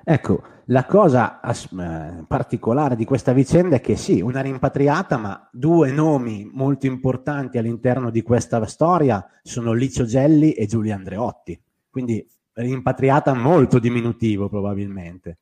Ecco, 0.05 0.54
la 0.67 0.85
cosa 0.85 1.41
eh, 1.41 2.25
particolare 2.27 2.97
di 2.97 3.05
questa 3.05 3.33
vicenda 3.33 3.77
è 3.77 3.81
che 3.81 3.97
sì, 3.97 4.21
una 4.21 4.41
rimpatriata, 4.41 5.17
ma 5.17 5.49
due 5.53 5.91
nomi 5.91 6.49
molto 6.53 6.87
importanti 6.87 7.59
all'interno 7.59 8.11
di 8.11 8.23
questa 8.23 8.65
storia 8.67 9.27
sono 9.43 9.73
Licio 9.73 10.05
Gelli 10.05 10.53
e 10.53 10.67
Giulia 10.67 10.95
Andreotti, 10.95 11.61
quindi 11.91 12.27
rimpatriata 12.55 13.35
molto 13.35 13.79
diminutivo 13.79 14.49
probabilmente. 14.49 15.39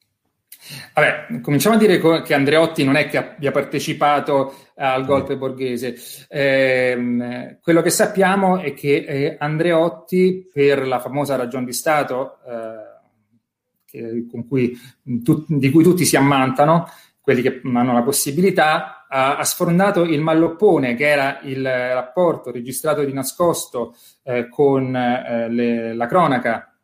Vabbè, 0.94 1.40
cominciamo 1.40 1.74
a 1.74 1.78
dire 1.78 1.98
che 2.22 2.34
Andreotti 2.34 2.84
non 2.84 2.94
è 2.94 3.08
che 3.08 3.16
abbia 3.16 3.50
partecipato 3.50 4.54
al 4.76 5.04
golpe 5.04 5.36
borghese. 5.36 5.96
Eh, 6.28 7.58
quello 7.60 7.82
che 7.82 7.90
sappiamo 7.90 8.60
è 8.60 8.72
che 8.72 9.04
eh, 9.06 9.36
Andreotti, 9.38 10.48
per 10.52 10.86
la 10.86 11.00
famosa 11.00 11.34
ragione 11.34 11.64
di 11.64 11.72
Stato, 11.72 12.38
eh, 12.46 12.91
che, 13.92 14.26
cui, 14.48 14.76
tu, 15.22 15.44
di 15.46 15.70
cui 15.70 15.82
tutti 15.82 16.06
si 16.06 16.16
ammantano, 16.16 16.88
quelli 17.20 17.42
che 17.42 17.60
hanno 17.62 17.92
la 17.92 18.02
possibilità, 18.02 19.06
ha, 19.06 19.36
ha 19.36 19.44
sfondato 19.44 20.02
il 20.02 20.20
malloppone, 20.20 20.94
che 20.94 21.06
era 21.06 21.40
il 21.42 21.62
rapporto 21.62 22.50
registrato 22.50 23.04
di 23.04 23.12
nascosto 23.12 23.94
eh, 24.24 24.48
con 24.48 24.96
eh, 24.96 25.48
le, 25.50 25.94
la 25.94 26.06
cronaca 26.06 26.74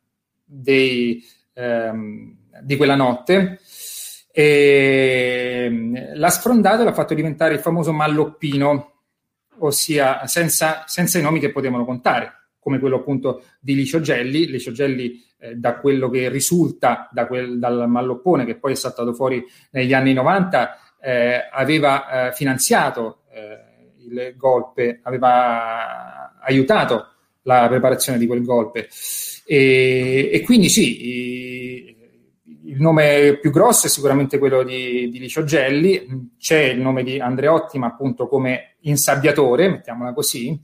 dei, 0.44 1.24
ehm, 1.54 2.36
di 2.62 2.76
quella 2.76 2.94
notte 2.94 3.58
e 4.30 6.12
l'ha 6.14 6.30
sfrondato 6.30 6.82
e 6.82 6.84
l'ha 6.84 6.92
fatto 6.92 7.14
diventare 7.14 7.54
il 7.54 7.60
famoso 7.60 7.92
malloppino, 7.92 8.92
ossia 9.58 10.26
senza, 10.28 10.84
senza 10.86 11.18
i 11.18 11.22
nomi 11.22 11.40
che 11.40 11.50
potevano 11.50 11.84
contare, 11.84 12.50
come 12.60 12.78
quello 12.78 12.96
appunto 12.98 13.42
di 13.58 13.74
Licio 13.74 14.00
Gelli. 14.00 14.46
Licio 14.46 14.70
Gelli, 14.70 15.20
eh, 15.38 15.54
da 15.54 15.78
quello 15.78 16.10
che 16.10 16.28
risulta 16.28 17.08
da 17.12 17.26
quel, 17.26 17.58
dal 17.58 17.88
malloppone, 17.88 18.44
che 18.44 18.56
poi 18.56 18.72
è 18.72 18.76
saltato 18.76 19.14
fuori 19.14 19.44
negli 19.70 19.92
anni 19.92 20.12
90, 20.12 20.78
eh, 21.00 21.48
aveva 21.50 22.28
eh, 22.28 22.32
finanziato 22.32 23.22
eh, 23.32 23.92
il 24.04 24.34
golpe, 24.36 25.00
aveva 25.02 26.38
aiutato 26.40 27.06
la 27.42 27.66
preparazione 27.68 28.18
di 28.18 28.26
quel 28.26 28.44
golpe. 28.44 28.88
E, 29.46 30.30
e 30.32 30.42
quindi 30.42 30.68
sì, 30.68 31.96
il 32.64 32.80
nome 32.80 33.38
più 33.40 33.50
grosso 33.50 33.86
è 33.86 33.90
sicuramente 33.90 34.38
quello 34.38 34.62
di, 34.62 35.08
di 35.10 35.18
Licio 35.18 35.44
Gelli, 35.44 36.34
c'è 36.38 36.64
il 36.64 36.80
nome 36.80 37.02
di 37.02 37.18
Andreotti, 37.18 37.78
ma 37.78 37.86
appunto 37.86 38.28
come 38.28 38.76
insabbiatore, 38.80 39.68
mettiamola 39.68 40.12
così, 40.12 40.60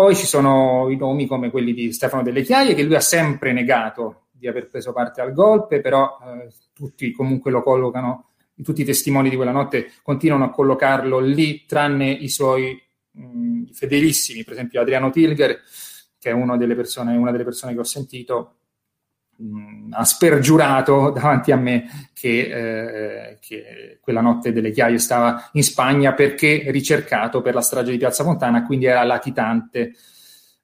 poi 0.00 0.16
ci 0.16 0.24
sono 0.24 0.88
i 0.88 0.96
nomi 0.96 1.26
come 1.26 1.50
quelli 1.50 1.74
di 1.74 1.92
Stefano 1.92 2.22
Delle 2.22 2.40
Chiaie, 2.40 2.74
che 2.74 2.84
lui 2.84 2.94
ha 2.94 3.00
sempre 3.00 3.52
negato 3.52 4.28
di 4.30 4.48
aver 4.48 4.70
preso 4.70 4.94
parte 4.94 5.20
al 5.20 5.34
golpe, 5.34 5.82
però 5.82 6.16
eh, 6.24 6.48
tutti 6.72 7.12
comunque 7.12 7.50
lo 7.50 7.62
collocano, 7.62 8.30
tutti 8.62 8.80
i 8.80 8.86
testimoni 8.86 9.28
di 9.28 9.36
quella 9.36 9.50
notte 9.50 9.92
continuano 10.02 10.44
a 10.44 10.50
collocarlo 10.52 11.18
lì, 11.18 11.66
tranne 11.66 12.10
i 12.10 12.30
suoi 12.30 12.82
mh, 13.10 13.72
fedelissimi, 13.72 14.42
per 14.42 14.54
esempio 14.54 14.80
Adriano 14.80 15.10
Tilger, 15.10 15.60
che 16.18 16.30
è 16.30 16.32
una 16.32 16.56
delle 16.56 16.74
persone, 16.74 17.14
una 17.14 17.30
delle 17.30 17.44
persone 17.44 17.74
che 17.74 17.80
ho 17.80 17.84
sentito, 17.84 18.59
ha 19.90 20.04
spergiurato 20.04 21.10
davanti 21.14 21.52
a 21.52 21.56
me 21.56 22.10
che, 22.12 23.30
eh, 23.30 23.38
che, 23.40 23.98
quella 24.00 24.20
notte 24.20 24.52
delle 24.52 24.70
chiaie 24.70 24.98
stava 24.98 25.48
in 25.52 25.62
Spagna 25.62 26.12
perché 26.12 26.64
ricercato 26.70 27.40
per 27.40 27.54
la 27.54 27.62
strage 27.62 27.90
di 27.90 27.98
Piazza 27.98 28.24
Fontana, 28.24 28.64
quindi 28.64 28.86
era 28.86 29.02
latitante. 29.04 29.94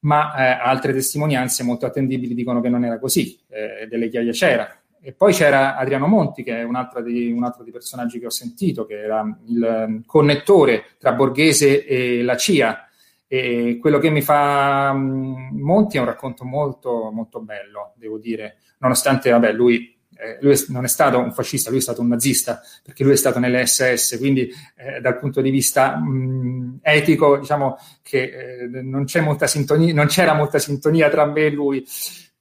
Ma 0.01 0.35
eh, 0.37 0.61
altre 0.63 0.93
testimonianze 0.93 1.65
molto 1.65 1.87
attendibili 1.87 2.35
dicono 2.35 2.61
che 2.61 2.69
non 2.69 2.85
era 2.85 2.99
così, 2.99 3.41
eh, 3.49 3.87
delle 3.89 4.09
chiaie 4.09 4.31
c'era. 4.33 4.69
E 5.01 5.13
poi 5.13 5.33
c'era 5.33 5.77
Adriano 5.77 6.07
Monti, 6.07 6.43
che 6.43 6.59
è 6.59 6.63
un 6.63 6.75
altro, 6.75 7.01
di, 7.01 7.31
un 7.31 7.45
altro 7.45 7.63
dei 7.63 7.73
personaggi 7.73 8.19
che 8.19 8.27
ho 8.27 8.31
sentito, 8.31 8.87
che 8.87 9.01
era 9.01 9.25
il 9.47 10.03
connettore 10.05 10.85
tra 10.99 11.13
Borghese 11.13 11.85
e 11.85 12.23
la 12.23 12.37
CIA, 12.37 12.87
e 13.29 13.79
quello 13.81 13.99
che 13.99 14.11
mi 14.11 14.23
fa 14.23 14.93
Monti 14.93 15.97
è 15.97 16.01
un 16.01 16.07
racconto 16.07 16.45
molto, 16.45 17.11
molto 17.13 17.41
bello, 17.41 17.93
devo 17.97 18.19
dire, 18.19 18.59
nonostante, 18.79 19.31
vabbè, 19.31 19.53
lui, 19.53 19.97
eh, 20.19 20.39
lui 20.41 20.55
non 20.69 20.85
è 20.85 20.89
stato 20.89 21.19
un 21.19 21.33
fascista, 21.33 21.71
lui 21.71 21.79
è 21.79 21.83
stato 21.83 22.01
un 22.01 22.09
nazista, 22.09 22.61
perché 22.83 23.05
lui 23.05 23.13
è 23.13 23.17
stato 23.17 23.39
nelle 23.39 23.67
SS, 23.67 24.17
quindi 24.19 24.51
eh, 24.77 25.01
dal 25.01 25.19
punto 25.19 25.41
di 25.41 25.51
vista 25.51 25.97
mh, 25.97 26.79
etico, 26.83 27.39
diciamo 27.39 27.77
che 28.03 28.23
eh, 28.23 28.83
non, 28.83 29.07
sintonia, 29.07 29.95
non 29.95 30.07
c'era 30.07 30.35
molta 30.35 30.59
sintonia 30.59 31.09
tra 31.11 31.27
me 31.27 31.47
e 31.47 31.51
lui. 31.51 31.85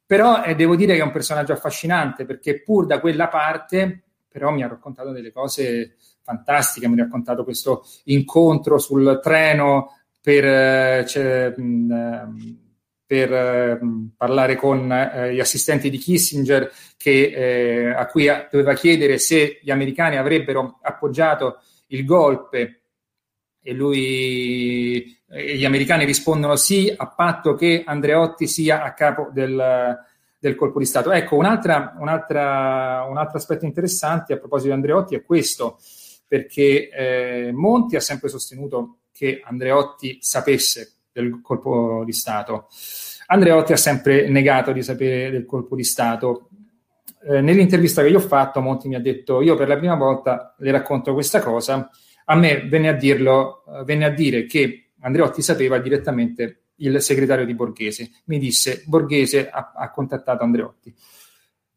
Però 0.06 0.44
eh, 0.44 0.56
devo 0.56 0.76
dire 0.76 0.94
che 0.94 1.02
è 1.02 1.04
un 1.04 1.12
personaggio 1.12 1.54
affascinante, 1.54 2.26
perché 2.26 2.62
pur 2.62 2.86
da 2.86 3.00
quella 3.00 3.28
parte, 3.28 4.04
però 4.28 4.52
mi 4.52 4.64
ha 4.64 4.68
raccontato 4.68 5.12
delle 5.12 5.32
cose 5.32 5.96
fantastiche, 6.22 6.88
mi 6.88 7.00
ha 7.00 7.04
raccontato 7.04 7.44
questo 7.44 7.84
incontro 8.06 8.78
sul 8.78 9.20
treno 9.22 9.98
per, 10.22 11.06
cioè, 11.06 11.54
per 13.06 13.80
parlare 14.18 14.56
con 14.56 14.92
eh, 14.92 15.34
gli 15.34 15.40
assistenti 15.40 15.90
di 15.90 15.98
Kissinger 15.98 16.72
che, 16.98 17.34
eh, 17.36 17.90
a 17.94 18.06
cui 18.08 18.26
doveva 18.52 18.74
chiedere 18.74 19.20
se 19.20 19.60
gli 19.62 19.70
americani 19.70 20.18
avrebbero 20.18 20.80
appoggiato 20.82 21.60
il 21.88 22.04
golpe 22.04 22.82
e 23.62 23.74
lui 23.74 25.16
e 25.28 25.58
gli 25.58 25.66
americani 25.66 26.06
rispondono 26.06 26.56
sì 26.56 26.94
a 26.96 27.08
patto 27.08 27.56
che 27.56 27.84
Andreotti 27.86 28.48
sia 28.48 28.84
a 28.84 28.94
capo 28.94 29.30
del, 29.34 29.98
del 30.40 30.56
colpo 30.56 30.80
di 30.80 30.86
Stato. 30.86 31.12
Ecco, 31.12 31.36
un'altra, 31.36 31.96
un'altra, 32.00 33.06
un 33.10 33.18
altro 33.18 33.38
aspetto 33.38 33.66
interessante 33.66 34.34
a 34.34 34.38
proposito 34.38 34.70
di 34.70 34.76
Andreotti 34.76 35.16
è 35.16 35.24
questo, 35.24 35.78
perché 36.28 36.90
eh, 36.90 37.52
Monti 37.52 37.96
ha 37.96 38.02
sempre 38.02 38.30
sostenuto 38.30 39.00
che 39.12 39.42
Andreotti 39.44 40.20
sapesse 40.22 40.95
del 41.22 41.40
colpo 41.42 42.04
di 42.04 42.12
Stato. 42.12 42.68
Andreotti 43.28 43.72
ha 43.72 43.78
sempre 43.78 44.28
negato 44.28 44.74
di 44.74 44.84
sapere 44.84 45.32
del 45.32 45.46
colpo 45.46 45.76
di 45.76 45.84
Stato. 45.86 46.50
Eh, 47.28 47.40
nell'intervista 47.40 48.02
che 48.04 48.12
gli 48.12 48.16
ho 48.16 48.20
fatto, 48.20 48.60
Monti 48.60 48.90
mi 48.90 48.96
ha 48.96 49.00
detto: 49.00 49.42
Io 49.42 49.56
per 49.56 49.70
la 49.70 49.78
prima 49.78 49.96
volta 49.96 50.54
le 50.58 50.72
racconto 50.72 51.14
questa 51.14 51.40
cosa. 51.40 51.90
A 52.26 52.36
me 52.36 52.68
venne 52.68 52.90
a, 52.90 52.94
dirlo, 52.94 53.64
eh, 53.66 53.84
venne 53.86 54.06
a 54.06 54.10
dire 54.10 54.46
che 54.46 54.92
Andreotti 55.00 55.42
sapeva 55.42 55.78
direttamente 55.78 56.64
il 56.78 57.02
segretario 57.02 57.46
di 57.46 57.56
Borghese. 57.56 58.12
Mi 58.26 58.38
disse: 58.38 58.84
Borghese 58.86 59.50
ha, 59.50 59.72
ha 59.74 59.90
contattato 59.92 60.44
Andreotti. 60.44 60.94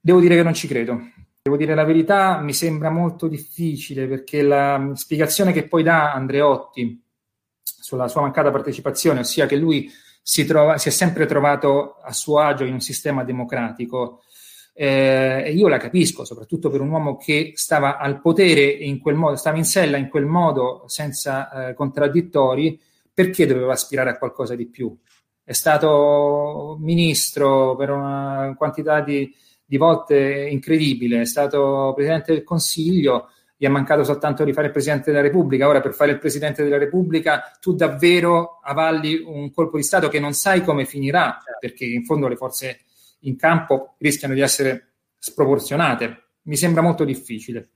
Devo 0.01 0.19
dire 0.19 0.35
che 0.35 0.43
non 0.43 0.55
ci 0.55 0.67
credo. 0.67 0.99
Devo 1.41 1.57
dire 1.57 1.75
la 1.75 1.85
verità, 1.85 2.41
mi 2.41 2.53
sembra 2.53 2.91
molto 2.91 3.29
difficile 3.29 4.07
perché 4.09 4.43
la 4.43 4.91
spiegazione 4.95 5.53
che 5.53 5.67
poi 5.67 5.83
dà 5.83 6.13
Andreotti 6.13 7.07
sulla 7.89 8.07
sua 8.07 8.21
mancata 8.21 8.51
partecipazione, 8.51 9.21
ossia 9.21 9.47
che 9.47 9.57
lui 9.57 9.91
si, 10.21 10.45
trova, 10.45 10.77
si 10.77 10.89
è 10.89 10.91
sempre 10.91 11.25
trovato 11.25 11.95
a 12.03 12.13
suo 12.13 12.39
agio 12.39 12.65
in 12.65 12.75
un 12.75 12.81
sistema 12.81 13.25
democratico. 13.25 14.25
Eh, 14.75 15.51
io 15.57 15.69
la 15.69 15.79
capisco, 15.79 16.27
soprattutto 16.27 16.69
per 16.69 16.83
un 16.83 16.91
uomo 16.91 17.17
che 17.17 17.53
stava 17.55 17.97
al 17.97 18.21
potere 18.21 18.61
in 18.61 19.01
quel 19.01 19.15
modo, 19.15 19.37
stava 19.37 19.57
in 19.57 19.65
sella 19.65 19.97
in 19.97 20.11
quel 20.11 20.27
modo 20.27 20.85
senza 20.87 21.69
eh, 21.69 21.75
contraddittori, 21.75 22.79
perché 23.15 23.47
doveva 23.47 23.73
aspirare 23.73 24.11
a 24.11 24.19
qualcosa 24.19 24.55
di 24.55 24.67
più? 24.67 24.95
È 25.43 25.55
stato 25.55 26.77
ministro 26.81 27.75
per 27.75 27.89
una 27.89 28.55
quantità 28.55 29.01
di, 29.01 29.35
di 29.65 29.79
volte 29.79 30.47
incredibile, 30.51 31.23
è 31.23 31.25
stato 31.25 31.95
presidente 31.97 32.35
del 32.35 32.45
Consiglio, 32.45 33.31
gli 33.61 33.65
è 33.65 33.69
mancato 33.69 34.05
soltanto 34.05 34.45
di 34.45 34.53
fare 34.53 34.69
il 34.69 34.73
Presidente 34.73 35.11
della 35.11 35.21
Repubblica. 35.23 35.67
Ora, 35.67 35.81
per 35.81 35.93
fare 35.93 36.13
il 36.13 36.21
Presidente 36.21 36.63
della 36.63 36.79
Repubblica, 36.79 37.59
tu 37.61 37.75
davvero 37.75 38.61
avalli 38.63 39.21
un 39.21 39.51
colpo 39.51 39.77
di 39.77 39.83
Stato 39.83 40.09
che 40.09 40.21
non 40.21 40.33
sai 40.33 40.63
come 40.63 40.85
finirà, 40.85 41.43
perché 41.59 41.85
in 41.85 42.05
fondo 42.05 42.29
le 42.29 42.37
forze 42.37 42.79
in 43.23 43.37
campo 43.37 43.97
rischiano 43.99 44.35
di 44.35 44.41
essere 44.41 44.93
sproporzionate. 45.19 46.29
Mi 46.43 46.57
sembra 46.57 46.83
molto 46.83 47.05
difficile. 47.05 47.71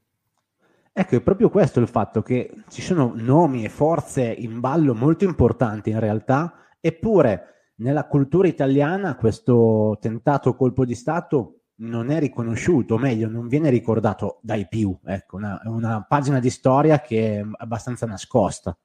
Ecco, 0.93 1.17
è 1.17 1.21
proprio 1.21 1.51
questo 1.51 1.81
il 1.81 1.89
fatto 1.89 2.23
che 2.23 2.53
ci 2.69 2.81
sono 2.81 3.13
nomi 3.17 3.65
e 3.65 3.69
forze 3.69 4.23
in 4.23 4.61
ballo 4.61 4.95
molto 4.95 5.25
importanti 5.25 5.91
in 5.91 5.99
realtà, 5.99 6.69
eppure 6.81 7.71
nella 7.77 8.07
cultura 8.07 8.47
italiana 8.47 9.17
questo 9.17 9.99
tentato 10.01 10.55
colpo 10.55 10.85
di 10.85 10.95
Stato 10.95 11.62
non 11.83 12.11
è 12.11 12.19
riconosciuto, 12.19 12.95
o 12.95 12.99
meglio, 12.99 13.29
non 13.29 13.49
viene 13.49 13.71
ricordato 13.71 14.39
dai 14.43 14.67
più. 14.69 14.97
Ecco, 15.05 15.37
una, 15.37 15.61
una 15.65 16.05
pagina 16.09 16.39
di 16.39 16.51
storia 16.51 17.01
che 17.01 17.41
è 17.41 17.45
abbastanza 17.59 18.07
nascosta. 18.07 18.77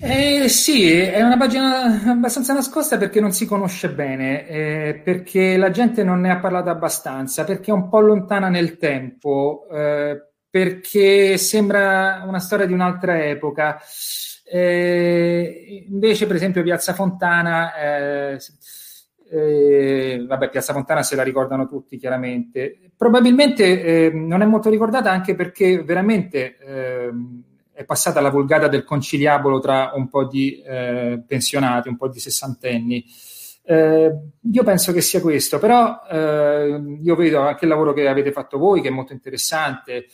Eh, 0.00 0.48
sì, 0.48 0.92
è 0.92 1.20
una 1.22 1.36
pagina 1.36 2.08
abbastanza 2.08 2.52
nascosta 2.52 2.98
perché 2.98 3.20
non 3.20 3.32
si 3.32 3.46
conosce 3.46 3.90
bene, 3.90 4.46
eh, 4.46 5.00
perché 5.02 5.56
la 5.56 5.70
gente 5.70 6.04
non 6.04 6.20
ne 6.20 6.30
ha 6.30 6.38
parlato 6.38 6.70
abbastanza, 6.70 7.42
perché 7.42 7.72
è 7.72 7.74
un 7.74 7.88
po' 7.88 7.98
lontana 7.98 8.48
nel 8.48 8.76
tempo, 8.76 9.66
eh, 9.72 10.22
perché 10.48 11.36
sembra 11.36 12.22
una 12.26 12.38
storia 12.38 12.66
di 12.66 12.72
un'altra 12.72 13.24
epoca. 13.24 13.80
Eh, 14.44 15.84
invece, 15.88 16.26
per 16.26 16.36
esempio, 16.36 16.62
Piazza 16.62 16.94
Fontana 16.94 17.72
eh, 19.30 20.24
vabbè, 20.26 20.50
Piazza 20.50 20.72
Fontana 20.72 21.02
se 21.02 21.16
la 21.16 21.22
ricordano 21.22 21.66
tutti 21.66 21.96
chiaramente. 21.96 22.78
Probabilmente 22.96 23.82
eh, 23.82 24.10
non 24.12 24.42
è 24.42 24.46
molto 24.46 24.70
ricordata 24.70 25.10
anche 25.10 25.34
perché 25.34 25.82
veramente 25.82 26.56
eh, 26.58 27.10
è 27.72 27.84
passata 27.84 28.20
la 28.20 28.30
vulgata 28.30 28.68
del 28.68 28.84
conciliabolo 28.84 29.60
tra 29.60 29.92
un 29.94 30.08
po' 30.08 30.26
di 30.26 30.60
eh, 30.60 31.22
pensionati, 31.26 31.88
un 31.88 31.96
po' 31.96 32.08
di 32.08 32.18
sessantenni. 32.18 33.04
Eh, 33.64 34.18
io 34.50 34.64
penso 34.64 34.92
che 34.92 35.02
sia 35.02 35.20
questo, 35.20 35.58
però 35.58 36.00
eh, 36.10 36.98
io 37.02 37.14
vedo 37.14 37.40
anche 37.40 37.66
il 37.66 37.70
lavoro 37.70 37.92
che 37.92 38.08
avete 38.08 38.32
fatto 38.32 38.58
voi, 38.58 38.80
che 38.80 38.88
è 38.88 38.92
molto 38.92 39.12
interessante. 39.12 40.06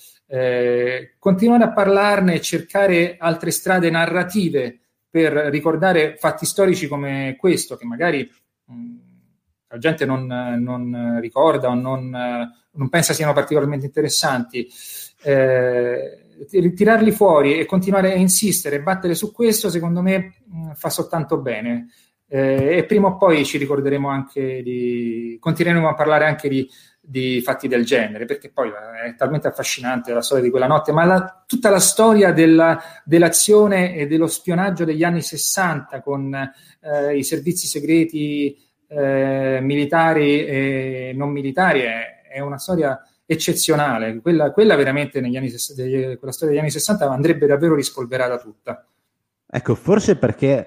continuare 1.18 1.64
a 1.64 1.72
parlarne 1.72 2.34
e 2.34 2.40
cercare 2.40 3.16
altre 3.18 3.50
strade 3.52 3.90
narrative 3.90 4.80
per 5.08 5.32
ricordare 5.32 6.16
fatti 6.16 6.44
storici 6.44 6.88
come 6.88 7.36
questo, 7.38 7.76
che 7.76 7.84
magari 7.84 8.28
mh, 8.64 8.96
la 9.74 9.80
gente 9.80 10.06
non, 10.06 10.26
non 10.26 11.18
ricorda 11.20 11.68
o 11.68 11.74
non, 11.74 12.10
non, 12.10 12.88
pensa 12.88 13.12
siano 13.12 13.32
particolarmente 13.32 13.86
interessanti, 13.86 14.68
eh, 15.22 16.26
tirarli 16.74 17.10
fuori 17.10 17.58
e 17.58 17.66
continuare 17.66 18.12
a 18.12 18.16
insistere 18.16 18.76
e 18.76 18.82
battere 18.82 19.14
su 19.14 19.32
questo, 19.32 19.70
secondo 19.70 20.00
me, 20.00 20.34
mh, 20.46 20.72
fa 20.74 20.90
soltanto 20.90 21.38
bene. 21.38 21.88
Eh, 22.28 22.76
e 22.78 22.84
prima 22.84 23.08
o 23.08 23.16
poi 23.16 23.44
ci 23.44 23.58
ricorderemo 23.58 24.08
anche 24.08 24.62
di. 24.62 25.36
continueremo 25.40 25.88
a 25.88 25.94
parlare 25.94 26.24
anche 26.26 26.48
di, 26.48 26.68
di 27.00 27.40
fatti 27.42 27.66
del 27.66 27.84
genere, 27.84 28.26
perché 28.26 28.50
poi 28.50 28.70
è 28.70 29.14
talmente 29.16 29.48
affascinante 29.48 30.12
la 30.12 30.22
storia 30.22 30.44
di 30.44 30.50
quella 30.50 30.68
notte, 30.68 30.92
ma 30.92 31.04
la, 31.04 31.44
tutta 31.48 31.68
la 31.68 31.80
storia 31.80 32.32
della, 32.32 32.80
dell'azione 33.04 33.96
e 33.96 34.06
dello 34.06 34.28
spionaggio 34.28 34.84
degli 34.84 35.02
anni 35.02 35.20
60 35.20 36.00
con 36.00 36.32
eh, 36.32 37.16
i 37.16 37.24
servizi 37.24 37.66
segreti 37.66 38.56
eh, 38.94 39.58
militari 39.60 40.44
e 40.44 41.12
non 41.14 41.30
militari 41.30 41.80
è, 41.80 42.22
è 42.30 42.40
una 42.40 42.58
storia 42.58 43.00
eccezionale. 43.26 44.20
Quella, 44.20 44.52
quella 44.52 44.76
veramente 44.76 45.20
negli 45.20 45.36
anni, 45.36 45.50
quella 45.50 46.32
storia 46.32 46.54
degli 46.54 46.58
anni 46.58 46.70
60 46.70 47.10
andrebbe 47.10 47.46
davvero 47.46 47.74
rispolverata 47.74 48.38
tutta. 48.38 48.86
Ecco, 49.46 49.74
forse 49.74 50.16
perché 50.16 50.66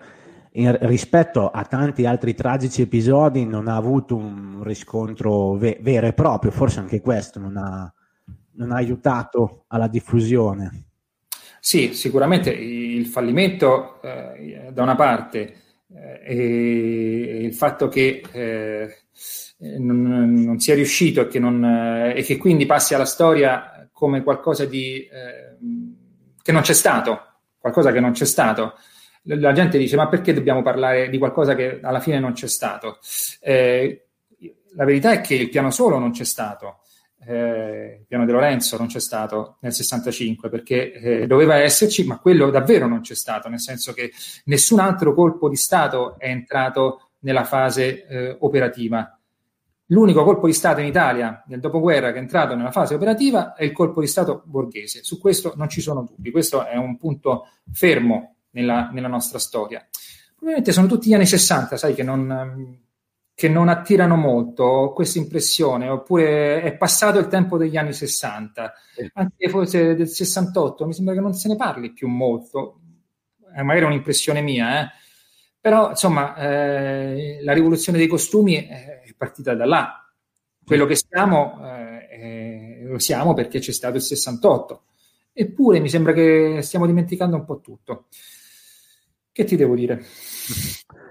in, 0.53 0.75
rispetto 0.81 1.49
a 1.49 1.63
tanti 1.65 2.05
altri 2.05 2.33
tragici 2.33 2.81
episodi 2.81 3.45
non 3.45 3.67
ha 3.67 3.75
avuto 3.75 4.15
un 4.15 4.63
riscontro 4.63 5.53
ve- 5.55 5.77
vero 5.81 6.07
e 6.07 6.13
proprio, 6.13 6.51
forse 6.51 6.79
anche 6.79 7.01
questo 7.01 7.39
non 7.39 7.57
ha, 7.57 7.91
non 8.53 8.71
ha 8.71 8.75
aiutato 8.75 9.65
alla 9.67 9.87
diffusione. 9.87 10.85
Sì, 11.59 11.93
sicuramente 11.93 12.49
il 12.49 13.05
fallimento 13.07 14.01
eh, 14.01 14.69
da 14.71 14.83
una 14.83 14.95
parte 14.95 15.53
e 15.93 17.39
il 17.43 17.53
fatto 17.53 17.87
che 17.87 18.21
eh, 18.31 18.97
non, 19.79 20.33
non, 20.33 20.59
sia 20.59 20.75
riuscito 20.75 21.21
e 21.21 21.27
che, 21.27 21.39
non, 21.39 21.63
eh, 21.63 22.17
e 22.17 22.23
che, 22.23 22.37
quindi 22.37 22.65
passi 22.65 22.93
alla 22.93 23.05
storia 23.05 23.89
come 23.91 24.21
qualcosa 24.23 24.65
di, 24.65 25.05
eh, 25.05 25.57
che 26.41 26.51
non 26.51 26.61
c'è 26.61 26.73
stato, 26.73 27.21
qualcosa 27.57 27.91
che 27.91 27.99
non 27.99 28.11
c'è 28.11 28.25
stato. 28.25 28.73
La 29.23 29.51
gente 29.51 29.77
dice: 29.77 29.95
Ma 29.95 30.07
perché 30.07 30.33
dobbiamo 30.33 30.61
parlare 30.61 31.09
di 31.09 31.17
qualcosa 31.17 31.55
che 31.55 31.79
alla 31.81 31.99
fine 31.99 32.19
non 32.19 32.33
c'è 32.33 32.47
stato? 32.47 32.99
Eh, 33.41 34.07
la 34.75 34.85
verità 34.85 35.11
è 35.11 35.21
che 35.21 35.35
il 35.35 35.49
piano 35.49 35.71
solo 35.71 35.97
non 35.97 36.11
c'è 36.11 36.23
stato 36.23 36.81
eh, 37.27 37.97
il 37.99 38.05
piano 38.07 38.25
di 38.25 38.31
Lorenzo 38.31 38.77
non 38.77 38.87
c'è 38.87 39.01
stato 39.01 39.57
nel 39.59 39.73
65 39.73 40.49
perché 40.49 40.93
eh, 40.93 41.27
doveva 41.27 41.57
esserci, 41.57 42.05
ma 42.05 42.19
quello 42.19 42.49
davvero 42.49 42.87
non 42.87 43.01
c'è 43.01 43.15
stato, 43.15 43.49
nel 43.49 43.59
senso 43.59 43.91
che 43.91 44.11
nessun 44.45 44.79
altro 44.79 45.13
colpo 45.13 45.49
di 45.49 45.57
Stato 45.57 46.17
è 46.17 46.29
entrato 46.29 47.09
nella 47.19 47.43
fase 47.43 48.07
eh, 48.07 48.37
operativa. 48.39 49.11
L'unico 49.87 50.23
colpo 50.23 50.47
di 50.47 50.53
Stato 50.53 50.79
in 50.79 50.87
Italia 50.87 51.43
nel 51.47 51.59
dopoguerra 51.59 52.11
che 52.11 52.17
è 52.17 52.21
entrato 52.21 52.55
nella 52.55 52.71
fase 52.71 52.95
operativa 52.95 53.53
è 53.53 53.65
il 53.65 53.73
colpo 53.73 53.99
di 53.99 54.07
Stato 54.07 54.43
borghese. 54.45 55.03
Su 55.03 55.19
questo 55.19 55.53
non 55.57 55.67
ci 55.67 55.81
sono 55.81 56.03
dubbi, 56.03 56.31
questo 56.31 56.65
è 56.65 56.75
un 56.75 56.97
punto 56.97 57.47
fermo 57.71 58.35
nella, 58.51 58.89
nella 58.93 59.07
nostra 59.09 59.37
storia. 59.37 59.85
Probabilmente 60.29 60.71
sono 60.71 60.87
tutti 60.87 61.09
gli 61.09 61.13
anni 61.13 61.25
60, 61.25 61.75
sai, 61.75 61.93
che 61.93 62.03
non 62.03 62.85
che 63.37 63.47
non 63.47 63.67
attirano 63.67 64.15
molto, 64.15 64.63
ho 64.63 64.93
questa 64.93 65.19
impressione, 65.19 65.87
oppure 65.89 66.59
è 66.63 66.75
passato 66.75 67.19
il 67.19 67.27
tempo 67.27 67.59
degli 67.59 67.77
anni 67.77 67.93
60, 67.93 68.73
anche 69.13 69.49
forse 69.49 69.93
del 69.93 70.07
68, 70.07 70.87
mi 70.87 70.93
sembra 70.93 71.13
che 71.13 71.19
non 71.19 71.35
se 71.35 71.47
ne 71.47 71.55
parli 71.55 71.93
più 71.93 72.07
molto, 72.07 72.79
è 73.53 73.61
magari 73.61 73.85
un'impressione 73.85 74.41
mia, 74.41 74.81
eh? 74.81 74.89
però 75.61 75.91
insomma 75.91 76.35
eh, 76.35 77.37
la 77.43 77.53
rivoluzione 77.53 77.99
dei 77.99 78.07
costumi 78.07 78.55
è 78.55 79.03
partita 79.15 79.53
da 79.53 79.65
là, 79.67 80.11
quello 80.65 80.87
che 80.87 80.95
siamo 80.95 81.59
eh, 82.09 82.85
lo 82.85 82.97
siamo 82.97 83.35
perché 83.35 83.59
c'è 83.59 83.71
stato 83.71 83.97
il 83.97 84.01
68, 84.01 84.83
eppure 85.31 85.79
mi 85.79 85.89
sembra 85.89 86.11
che 86.11 86.61
stiamo 86.63 86.87
dimenticando 86.87 87.35
un 87.35 87.45
po' 87.45 87.59
tutto. 87.59 88.07
Che 89.31 89.43
ti 89.43 89.55
devo 89.55 89.75
dire? 89.75 90.03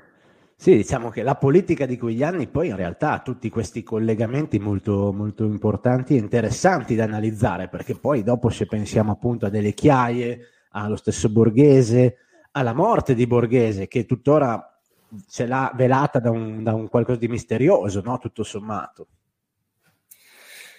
Sì, 0.59 0.75
diciamo 0.75 1.11
che 1.11 1.23
la 1.23 1.37
politica 1.37 1.85
di 1.87 1.99
quegli 1.99 2.23
anni 2.23 2.49
poi 2.49 2.69
in 2.69 2.77
realtà 2.77 3.12
ha 3.12 3.21
tutti 3.21 3.49
questi 3.51 3.83
collegamenti 3.83 4.59
molto, 4.59 5.12
molto 5.12 5.45
importanti 5.45 6.16
e 6.16 6.19
interessanti 6.19 6.95
da 6.95 7.05
analizzare, 7.05 7.69
perché 7.69 7.95
poi 7.95 8.23
dopo 8.23 8.49
se 8.49 8.66
pensiamo 8.66 9.12
appunto 9.12 9.47
a 9.47 9.51
delle 9.51 9.75
chiaie, 9.75 10.40
allo 10.71 10.97
stesso 10.97 11.29
Borghese, 11.29 12.16
alla 12.53 12.73
morte 12.73 13.14
di 13.14 13.27
Borghese, 13.27 13.87
che 13.87 14.07
tuttora 14.07 14.81
ce 15.29 15.47
l'ha 15.47 15.71
velata 15.75 16.19
da 16.19 16.31
un, 16.31 16.62
da 16.62 16.75
un 16.75 16.88
qualcosa 16.88 17.19
di 17.19 17.29
misterioso, 17.29 18.01
no? 18.03 18.19
tutto 18.19 18.42
sommato. 18.42 19.09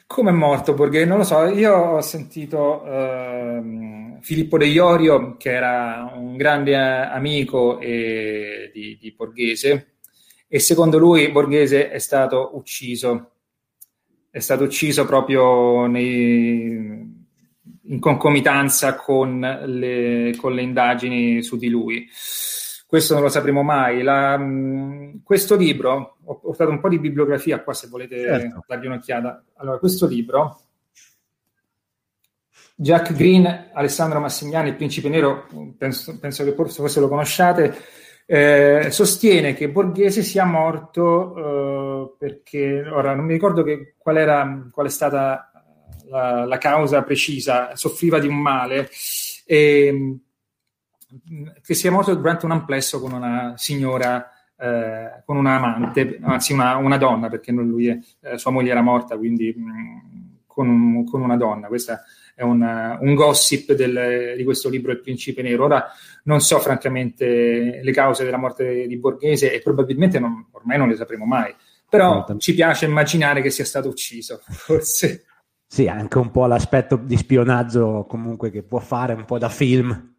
Come 0.07 0.29
è 0.29 0.33
morto 0.33 0.73
Borghese? 0.73 1.05
Non 1.05 1.17
lo 1.17 1.23
so, 1.25 1.45
io 1.47 1.75
ho 1.75 2.01
sentito 2.01 2.81
uh, 2.81 4.17
Filippo 4.21 4.57
De 4.57 4.65
Iorio, 4.65 5.35
che 5.35 5.51
era 5.51 6.13
un 6.15 6.37
grande 6.37 6.77
amico 6.77 7.77
e, 7.79 8.71
di, 8.73 8.97
di 8.99 9.11
Borghese, 9.11 9.97
e 10.47 10.59
secondo 10.59 10.97
lui 10.97 11.29
Borghese 11.29 11.89
è 11.89 11.99
stato 11.99 12.51
ucciso. 12.53 13.31
È 14.29 14.39
stato 14.39 14.63
ucciso 14.63 15.05
proprio 15.05 15.85
nei, 15.87 17.15
in 17.83 17.99
concomitanza 17.99 18.95
con 18.95 19.39
le, 19.39 20.35
con 20.37 20.53
le, 20.53 20.61
indagini 20.61 21.43
su 21.43 21.57
di 21.57 21.67
lui. 21.67 22.07
Questo 22.88 23.15
non 23.15 23.23
lo 23.23 23.30
sapremo 23.30 23.63
mai. 23.63 24.02
La, 24.02 24.41
questo 25.21 25.58
libro, 25.58 26.19
ho 26.23 26.39
portato 26.39 26.69
un 26.69 26.80
po' 26.80 26.88
di 26.88 27.00
bibliografia 27.00 27.62
qua 27.62 27.73
se 27.73 27.89
volete 27.89 28.21
certo. 28.21 28.63
dargli 28.65 28.86
un'occhiata. 28.86 29.43
Allora, 29.58 29.78
questo 29.78 30.08
libro, 30.08 30.62
Jack 32.76 33.13
Green, 33.13 33.71
Alessandro 33.73 34.21
Massignani, 34.21 34.69
Il 34.69 34.76
Principe 34.76 35.10
Nero, 35.10 35.47
penso, 35.78 36.17
penso 36.17 36.45
che 36.45 36.54
forse 36.54 37.00
lo 37.02 37.10
conosciate, 37.10 37.76
eh, 38.26 38.88
sostiene 38.89 39.54
che 39.54 39.69
Borghese 39.69 40.21
sia 40.21 40.45
morto 40.45 41.36
eh, 41.36 42.15
perché, 42.17 42.88
ora 42.88 43.15
non 43.15 43.26
mi 43.26 43.34
ricordo 43.34 43.63
che, 43.63 43.95
qual, 43.97 44.17
era, 44.17 44.69
qual 44.71 44.86
è 44.86 44.89
stata 44.89 45.52
la, 46.10 46.45
la, 46.45 46.58
causa 46.58 47.04
precisa, 47.04 47.76
soffriva 47.76 48.19
di 48.19 48.28
un 48.28 48.39
male, 48.39 48.89
e, 49.45 50.19
che 51.61 51.73
sia 51.73 51.91
morto 51.91 52.13
durante 52.15 52.45
un 52.45 52.51
amplesso 52.51 52.99
con 52.99 53.13
una 53.13 53.53
signora, 53.55 54.29
eh, 54.57 55.23
con 55.25 55.37
una 55.37 55.55
amante, 55.55 56.19
anzi 56.21 56.53
una, 56.53 56.75
una 56.75 56.97
donna, 56.97 57.29
perché 57.29 57.51
lui 57.51 57.87
è, 57.87 57.99
eh, 58.21 58.37
sua 58.37 58.51
moglie 58.51 58.71
era 58.71 58.81
morta, 58.81 59.17
quindi 59.17 59.53
mh, 59.55 60.43
con, 60.45 61.05
con, 61.05 61.21
una 61.21 61.37
donna. 61.37 61.67
Questa 61.67 62.03
è 62.35 62.43
una, 62.43 62.97
un 62.99 63.15
gossip 63.15 63.73
del, 63.73 64.35
di 64.35 64.43
questo 64.43 64.69
libro 64.69 64.91
Il 64.91 65.01
Principe 65.01 65.41
Nero. 65.41 65.65
Ora 65.65 65.85
non 66.23 66.41
so 66.41 66.59
francamente 66.59 67.79
le 67.81 67.91
cause 67.91 68.25
della 68.25 68.37
morte 68.37 68.85
di 68.85 68.97
Borghese 68.97 69.53
e 69.53 69.61
probabilmente 69.61 70.19
non, 70.19 70.47
ormai 70.51 70.77
non 70.77 70.89
le 70.89 70.95
sapremo 70.95 71.25
mai, 71.25 71.55
però 71.89 72.25
ci 72.37 72.53
piace 72.53 72.85
immaginare 72.85 73.41
che 73.41 73.49
sia 73.49 73.65
stato 73.65 73.87
ucciso, 73.87 74.41
forse. 74.49 75.23
Sì, 75.69 75.87
anche 75.87 76.17
un 76.17 76.31
po' 76.31 76.45
l'aspetto 76.45 76.95
di 76.95 77.17
spionaggio 77.17 78.05
comunque 78.07 78.51
che 78.51 78.63
può 78.63 78.79
fare 78.79 79.13
un 79.13 79.25
po' 79.25 79.37
da 79.37 79.49
film 79.49 80.15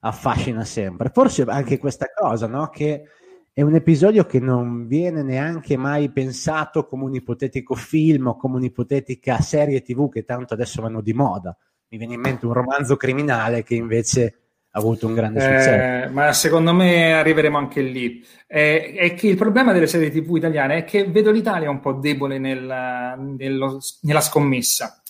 affascina 0.00 0.64
sempre. 0.64 1.10
Forse 1.12 1.42
anche 1.42 1.78
questa 1.78 2.06
cosa, 2.14 2.46
no? 2.46 2.68
Che 2.68 3.04
è 3.52 3.62
un 3.62 3.74
episodio 3.74 4.24
che 4.24 4.40
non 4.40 4.86
viene 4.86 5.22
neanche 5.22 5.76
mai 5.76 6.10
pensato 6.10 6.86
come 6.86 7.04
un 7.04 7.14
ipotetico 7.14 7.74
film 7.74 8.28
o 8.28 8.36
come 8.36 8.56
un'ipotetica 8.56 9.40
serie 9.40 9.82
TV 9.82 10.08
che 10.08 10.24
tanto 10.24 10.54
adesso 10.54 10.80
vanno 10.82 11.00
di 11.00 11.12
moda. 11.12 11.56
Mi 11.88 11.98
viene 11.98 12.14
in 12.14 12.20
mente 12.20 12.46
un 12.46 12.52
romanzo 12.52 12.96
criminale 12.96 13.62
che 13.62 13.74
invece 13.74 14.34
ha 14.70 14.78
avuto 14.78 15.08
un 15.08 15.14
grande 15.14 15.40
successo. 15.40 15.70
Eh, 15.70 16.08
ma 16.10 16.32
secondo 16.32 16.72
me 16.72 17.12
arriveremo 17.12 17.58
anche 17.58 17.82
lì. 17.82 18.24
Eh, 18.46 18.94
è 18.94 19.14
che 19.14 19.26
il 19.26 19.36
problema 19.36 19.72
delle 19.72 19.88
serie 19.88 20.10
TV 20.10 20.36
italiane 20.36 20.78
è 20.78 20.84
che 20.84 21.04
vedo 21.04 21.32
l'Italia 21.32 21.68
un 21.68 21.80
po' 21.80 21.94
debole 21.94 22.38
nel, 22.38 23.16
nello, 23.36 23.80
nella 24.02 24.20
scommessa. 24.20 25.02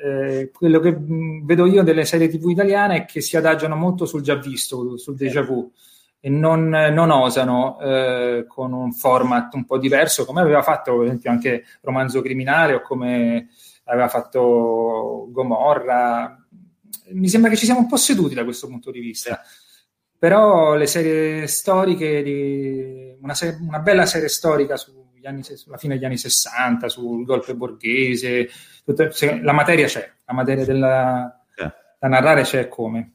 Eh, 0.00 0.50
quello 0.52 0.78
che 0.78 0.96
vedo 0.96 1.66
io 1.66 1.82
delle 1.82 2.04
serie 2.04 2.28
TV 2.28 2.50
italiane 2.50 2.98
è 2.98 3.04
che 3.04 3.20
si 3.20 3.36
adagiano 3.36 3.74
molto 3.74 4.06
sul 4.06 4.22
già 4.22 4.36
visto, 4.36 4.96
sul 4.96 5.16
déjà 5.16 5.42
vu 5.42 5.72
e 6.20 6.28
non, 6.28 6.68
non 6.68 7.10
osano 7.10 7.78
eh, 7.80 8.44
con 8.48 8.72
un 8.72 8.92
format 8.92 9.54
un 9.54 9.64
po' 9.64 9.78
diverso, 9.78 10.24
come 10.24 10.40
aveva 10.40 10.62
fatto 10.62 10.96
per 10.96 11.06
esempio 11.06 11.30
anche 11.30 11.64
Romanzo 11.82 12.20
Criminale 12.22 12.74
o 12.74 12.82
come 12.82 13.48
aveva 13.84 14.08
fatto 14.08 15.28
Gomorra. 15.30 16.36
Mi 17.10 17.28
sembra 17.28 17.50
che 17.50 17.56
ci 17.56 17.64
siamo 17.64 17.80
un 17.80 17.88
po' 17.88 17.96
seduti 17.96 18.34
da 18.34 18.44
questo 18.44 18.66
punto 18.66 18.90
di 18.90 19.00
vista. 19.00 19.40
Però 20.18 20.74
le 20.74 20.86
serie 20.86 21.46
storiche, 21.46 22.22
di, 22.24 23.16
una, 23.20 23.34
serie, 23.34 23.56
una, 23.60 23.78
bella 23.78 24.04
serie 24.04 24.28
storica 24.28 24.74
anni, 25.26 25.42
sulla 25.42 25.76
fine 25.76 25.94
degli 25.94 26.04
anni 26.04 26.18
60, 26.18 26.88
sul 26.88 27.24
golpe 27.24 27.54
borghese, 27.54 28.48
tutta, 28.84 29.08
la 29.42 29.52
materia 29.52 29.86
c'è, 29.86 30.10
la 30.24 30.34
materia 30.34 30.64
della, 30.64 31.44
eh. 31.56 31.72
da 31.98 32.08
narrare 32.08 32.42
c'è 32.42 32.68
come. 32.68 33.12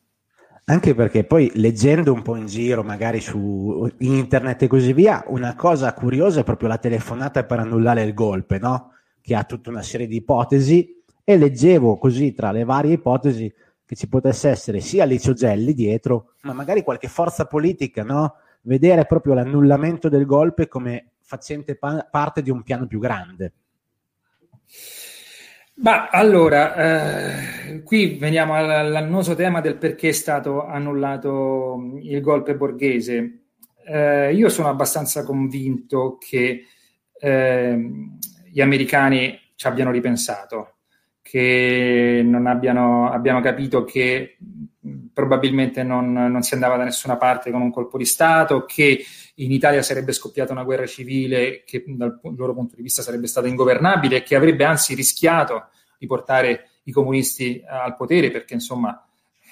Anche 0.65 0.95
perché 0.95 1.25
poi 1.25 1.51
leggendo 1.55 2.13
un 2.13 2.21
po' 2.21 2.37
in 2.37 2.45
giro, 2.45 2.83
magari 2.83 3.19
su 3.19 3.85
internet 3.97 4.61
e 4.61 4.67
così 4.67 4.93
via, 4.93 5.21
una 5.27 5.55
cosa 5.55 5.93
curiosa 5.93 6.39
è 6.39 6.43
proprio 6.43 6.69
la 6.69 6.77
telefonata 6.77 7.43
per 7.43 7.59
annullare 7.59 8.03
il 8.03 8.13
golpe, 8.13 8.59
no? 8.59 8.91
Che 9.19 9.35
ha 9.35 9.43
tutta 9.43 9.69
una 9.69 9.81
serie 9.81 10.07
di 10.07 10.17
ipotesi 10.17 11.03
e 11.21 11.37
leggevo 11.37 11.97
così 11.97 12.33
tra 12.33 12.51
le 12.51 12.63
varie 12.63 12.93
ipotesi 12.93 13.53
che 13.85 13.95
ci 13.95 14.07
potesse 14.07 14.49
essere 14.49 14.79
sia 14.79 15.03
Licio 15.03 15.33
Gelli 15.33 15.73
dietro, 15.73 16.35
ma 16.43 16.53
magari 16.53 16.81
qualche 16.81 17.09
forza 17.09 17.45
politica, 17.45 18.03
no? 18.03 18.35
Vedere 18.61 19.05
proprio 19.05 19.33
l'annullamento 19.33 20.07
del 20.07 20.25
golpe 20.25 20.69
come 20.69 21.12
facente 21.23 21.75
pa- 21.75 22.07
parte 22.09 22.41
di 22.41 22.49
un 22.49 22.63
piano 22.63 22.85
più 22.85 22.99
grande. 22.99 23.53
Ma 25.75 26.09
allora, 26.09 26.75
eh, 26.75 27.83
qui 27.83 28.17
veniamo 28.17 28.53
all'annoso 28.55 29.33
tema 29.33 29.59
del 29.59 29.77
perché 29.77 30.09
è 30.09 30.13
stato 30.13 30.65
annullato 30.65 31.97
il 32.01 32.21
golpe 32.21 32.55
borghese. 32.55 33.39
Eh, 33.85 34.33
io 34.33 34.49
sono 34.49 34.69
abbastanza 34.69 35.23
convinto 35.23 36.17
che 36.19 36.65
eh, 37.19 37.91
gli 38.51 38.61
americani 38.61 39.39
ci 39.55 39.67
abbiano 39.67 39.91
ripensato 39.91 40.73
che 41.23 42.21
non 42.23 42.45
abbiano, 42.45 43.09
abbiano 43.09 43.39
capito 43.39 43.85
che 43.85 44.37
probabilmente 45.13 45.81
non, 45.81 46.11
non, 46.11 46.43
si 46.43 46.53
andava 46.53 46.75
da 46.75 46.83
nessuna 46.83 47.17
parte 47.17 47.49
con 47.49 47.61
un 47.61 47.71
colpo 47.71 47.97
di 47.97 48.05
Stato, 48.05 48.65
che 48.65 49.03
in 49.35 49.51
Italia 49.51 49.81
sarebbe 49.81 50.11
scoppiata 50.11 50.51
una 50.51 50.63
guerra 50.63 50.85
civile 50.85 51.63
che 51.65 51.83
dal 51.87 52.19
loro 52.35 52.53
punto 52.53 52.75
di 52.75 52.81
vista 52.83 53.01
sarebbe 53.01 53.27
stata 53.27 53.47
ingovernabile 53.47 54.17
e 54.17 54.23
che 54.23 54.35
avrebbe 54.35 54.63
anzi 54.63 54.93
rischiato 54.93 55.69
di 55.97 56.05
portare 56.05 56.69
i 56.83 56.91
comunisti 56.91 57.63
al 57.65 57.95
potere 57.95 58.29
perché 58.29 58.53
insomma 58.53 59.05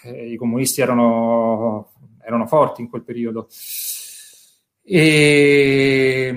eh, 0.03 0.31
i 0.31 0.35
comunisti 0.35 0.81
erano, 0.81 1.91
erano 2.23 2.45
forti 2.45 2.81
in 2.81 2.89
quel 2.89 3.03
periodo. 3.03 3.47
E 4.83 6.35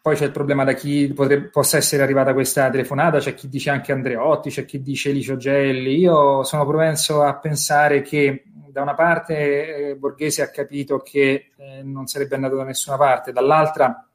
poi 0.00 0.14
c'è 0.14 0.26
il 0.26 0.30
problema 0.30 0.62
da 0.64 0.74
chi 0.74 1.12
potrebbe, 1.12 1.48
possa 1.48 1.78
essere 1.78 2.02
arrivata 2.02 2.32
questa 2.32 2.70
telefonata, 2.70 3.18
c'è 3.18 3.34
chi 3.34 3.48
dice 3.48 3.70
anche 3.70 3.92
Andreotti, 3.92 4.50
c'è 4.50 4.64
chi 4.64 4.80
dice 4.80 5.10
Licio 5.10 5.36
Gelli. 5.36 5.98
Io 5.98 6.44
sono 6.44 6.64
propenso 6.66 7.22
a 7.22 7.34
pensare 7.36 8.02
che 8.02 8.44
da 8.76 8.82
una 8.82 8.92
parte 8.92 9.88
eh, 9.88 9.96
Borghese 9.96 10.42
ha 10.42 10.50
capito 10.50 10.98
che 10.98 11.52
eh, 11.56 11.82
non 11.82 12.06
sarebbe 12.08 12.34
andato 12.34 12.56
da 12.56 12.64
nessuna 12.64 12.98
parte, 12.98 13.32
dall'altra 13.32 14.06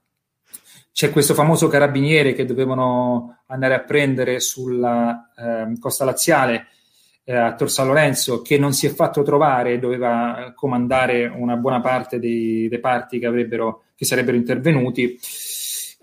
c'è 0.92 1.10
questo 1.10 1.34
famoso 1.34 1.68
carabiniere 1.68 2.34
che 2.34 2.46
dovevano 2.46 3.42
andare 3.48 3.74
a 3.74 3.80
prendere 3.80 4.40
sulla 4.40 5.32
eh, 5.36 5.80
costa 5.80 6.06
laziale 6.06 6.68
eh, 7.24 7.36
a 7.36 7.56
Tor 7.56 7.72
San 7.72 7.88
Lorenzo 7.88 8.44
che 8.44 8.60
non 8.60 8.72
si 8.74 8.86
è 8.86 8.92
fatto 8.92 9.24
trovare, 9.24 9.80
doveva 9.80 10.54
comandare 10.54 11.26
una 11.26 11.56
buona 11.56 11.82
parte 11.82 12.20
dei 12.20 12.68
reparti 12.70 13.18
che, 13.18 13.48
che 13.96 14.06
sarebbero 14.06 14.38
intervenuti 14.38 15.18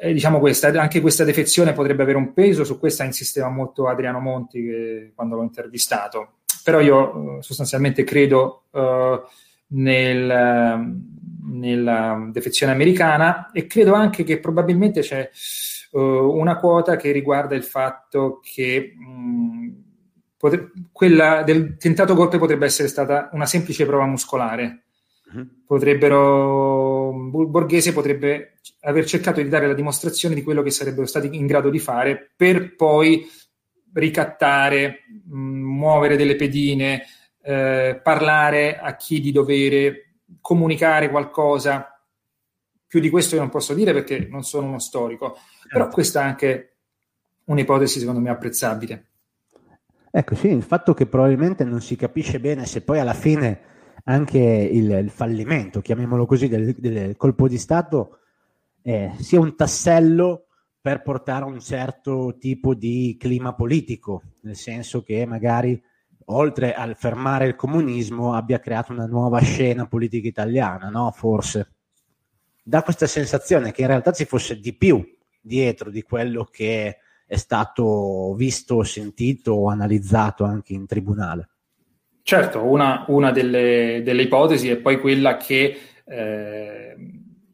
eh, 0.00 0.12
diciamo 0.12 0.40
questa, 0.40 0.66
anche 0.80 1.00
questa 1.00 1.22
defezione 1.22 1.74
potrebbe 1.74 2.02
avere 2.02 2.18
un 2.18 2.32
peso, 2.32 2.64
su 2.64 2.76
questa 2.80 3.04
insisteva 3.04 3.48
molto 3.50 3.86
Adriano 3.86 4.18
Monti 4.18 4.64
che, 4.64 5.12
quando 5.14 5.36
l'ho 5.36 5.42
intervistato. 5.42 6.37
Però 6.68 6.80
io 6.80 7.38
eh, 7.38 7.42
sostanzialmente 7.42 8.04
credo 8.04 8.64
uh, 8.72 9.20
nel, 9.68 11.00
nella 11.44 12.28
defezione 12.30 12.72
americana 12.72 13.50
e 13.52 13.66
credo 13.66 13.94
anche 13.94 14.22
che 14.22 14.38
probabilmente 14.38 15.00
c'è 15.00 15.30
uh, 15.92 16.00
una 16.00 16.56
quota 16.56 16.96
che 16.96 17.10
riguarda 17.10 17.54
il 17.54 17.64
fatto 17.64 18.40
che 18.42 18.92
mh, 18.94 19.68
potre, 20.36 20.72
quella 20.92 21.42
del 21.42 21.78
tentato 21.78 22.14
golpe 22.14 22.36
potrebbe 22.36 22.66
essere 22.66 22.88
stata 22.88 23.30
una 23.32 23.46
semplice 23.46 23.86
prova 23.86 24.04
muscolare 24.04 24.82
Mhm. 25.30 25.64
Potrebbero, 25.66 27.12
Borghese 27.12 27.92
potrebbe 27.92 28.54
aver 28.80 29.04
cercato 29.04 29.42
di 29.42 29.48
dare 29.48 29.66
la 29.66 29.74
dimostrazione 29.74 30.34
di 30.34 30.42
quello 30.42 30.62
che 30.62 30.70
sarebbero 30.70 31.06
stati 31.06 31.36
in 31.36 31.46
grado 31.46 31.68
di 31.68 31.78
fare 31.78 32.30
per 32.34 32.74
poi 32.76 33.26
ricattare, 33.92 35.04
mh, 35.26 35.38
muovere 35.38 36.16
delle 36.16 36.36
pedine, 36.36 37.04
eh, 37.42 38.00
parlare 38.02 38.78
a 38.78 38.96
chi 38.96 39.20
di 39.20 39.32
dovere, 39.32 40.14
comunicare 40.40 41.10
qualcosa. 41.10 42.00
Più 42.86 43.00
di 43.00 43.10
questo 43.10 43.34
io 43.34 43.40
non 43.40 43.50
posso 43.50 43.74
dire 43.74 43.92
perché 43.92 44.26
non 44.30 44.44
sono 44.44 44.66
uno 44.66 44.78
storico, 44.78 45.34
certo. 45.34 45.68
però 45.68 45.88
questa 45.88 46.20
è 46.20 46.24
anche 46.24 46.76
un'ipotesi 47.44 47.98
secondo 47.98 48.20
me 48.20 48.30
apprezzabile. 48.30 49.06
Ecco, 50.10 50.34
sì, 50.34 50.48
il 50.48 50.62
fatto 50.62 50.94
che 50.94 51.06
probabilmente 51.06 51.64
non 51.64 51.80
si 51.80 51.96
capisce 51.96 52.40
bene 52.40 52.64
se 52.64 52.80
poi 52.80 52.98
alla 52.98 53.14
fine 53.14 53.60
anche 54.04 54.38
il, 54.38 54.90
il 54.90 55.10
fallimento, 55.10 55.80
chiamiamolo 55.80 56.24
così, 56.24 56.48
del, 56.48 56.74
del, 56.74 57.16
colpo 57.16 57.46
di 57.46 57.58
Stato 57.58 58.20
eh, 58.82 59.12
sia 59.18 59.38
un 59.38 59.54
tassello 59.54 60.47
per 60.88 61.02
portare 61.02 61.44
a 61.44 61.48
un 61.48 61.60
certo 61.60 62.36
tipo 62.40 62.72
di 62.72 63.14
clima 63.20 63.52
politico, 63.52 64.22
nel 64.40 64.56
senso 64.56 65.02
che 65.02 65.26
magari 65.26 65.78
oltre 66.28 66.72
al 66.72 66.96
fermare 66.96 67.46
il 67.46 67.56
comunismo 67.56 68.32
abbia 68.32 68.58
creato 68.58 68.92
una 68.92 69.04
nuova 69.04 69.38
scena 69.40 69.86
politica 69.86 70.26
italiana, 70.26 70.88
no? 70.88 71.10
Forse. 71.10 71.74
Da 72.62 72.82
questa 72.82 73.06
sensazione 73.06 73.70
che 73.70 73.82
in 73.82 73.88
realtà 73.88 74.12
ci 74.12 74.24
fosse 74.24 74.58
di 74.60 74.74
più 74.74 75.06
dietro 75.42 75.90
di 75.90 76.00
quello 76.00 76.44
che 76.44 76.96
è 77.26 77.36
stato 77.36 78.32
visto, 78.34 78.82
sentito 78.82 79.52
o 79.52 79.68
analizzato 79.68 80.44
anche 80.44 80.72
in 80.72 80.86
tribunale. 80.86 81.50
Certo, 82.22 82.64
una, 82.64 83.04
una 83.08 83.30
delle, 83.30 84.00
delle, 84.02 84.22
ipotesi 84.22 84.70
è 84.70 84.78
poi 84.78 84.98
quella 84.98 85.36
che 85.36 85.76
eh, 86.06 86.96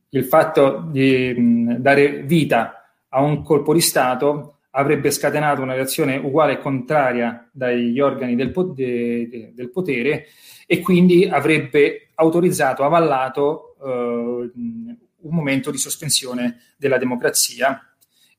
il 0.08 0.24
fatto 0.24 0.88
di 0.88 1.34
mh, 1.36 1.78
dare 1.78 2.22
vita 2.22 2.78
a 3.14 3.20
un 3.20 3.42
colpo 3.42 3.72
di 3.72 3.80
Stato 3.80 4.58
avrebbe 4.70 5.12
scatenato 5.12 5.62
una 5.62 5.74
reazione 5.74 6.16
uguale 6.16 6.54
e 6.54 6.58
contraria 6.58 7.48
dagli 7.52 8.00
organi 8.00 8.34
del, 8.34 8.50
po- 8.50 8.64
de, 8.64 9.28
de, 9.28 9.52
del 9.54 9.70
potere 9.70 10.26
e 10.66 10.80
quindi 10.80 11.24
avrebbe 11.26 12.10
autorizzato, 12.14 12.82
avallato 12.82 13.76
eh, 13.80 14.50
un 15.24 15.34
momento 15.34 15.70
di 15.70 15.78
sospensione 15.78 16.58
della 16.76 16.98
democrazia 16.98 17.80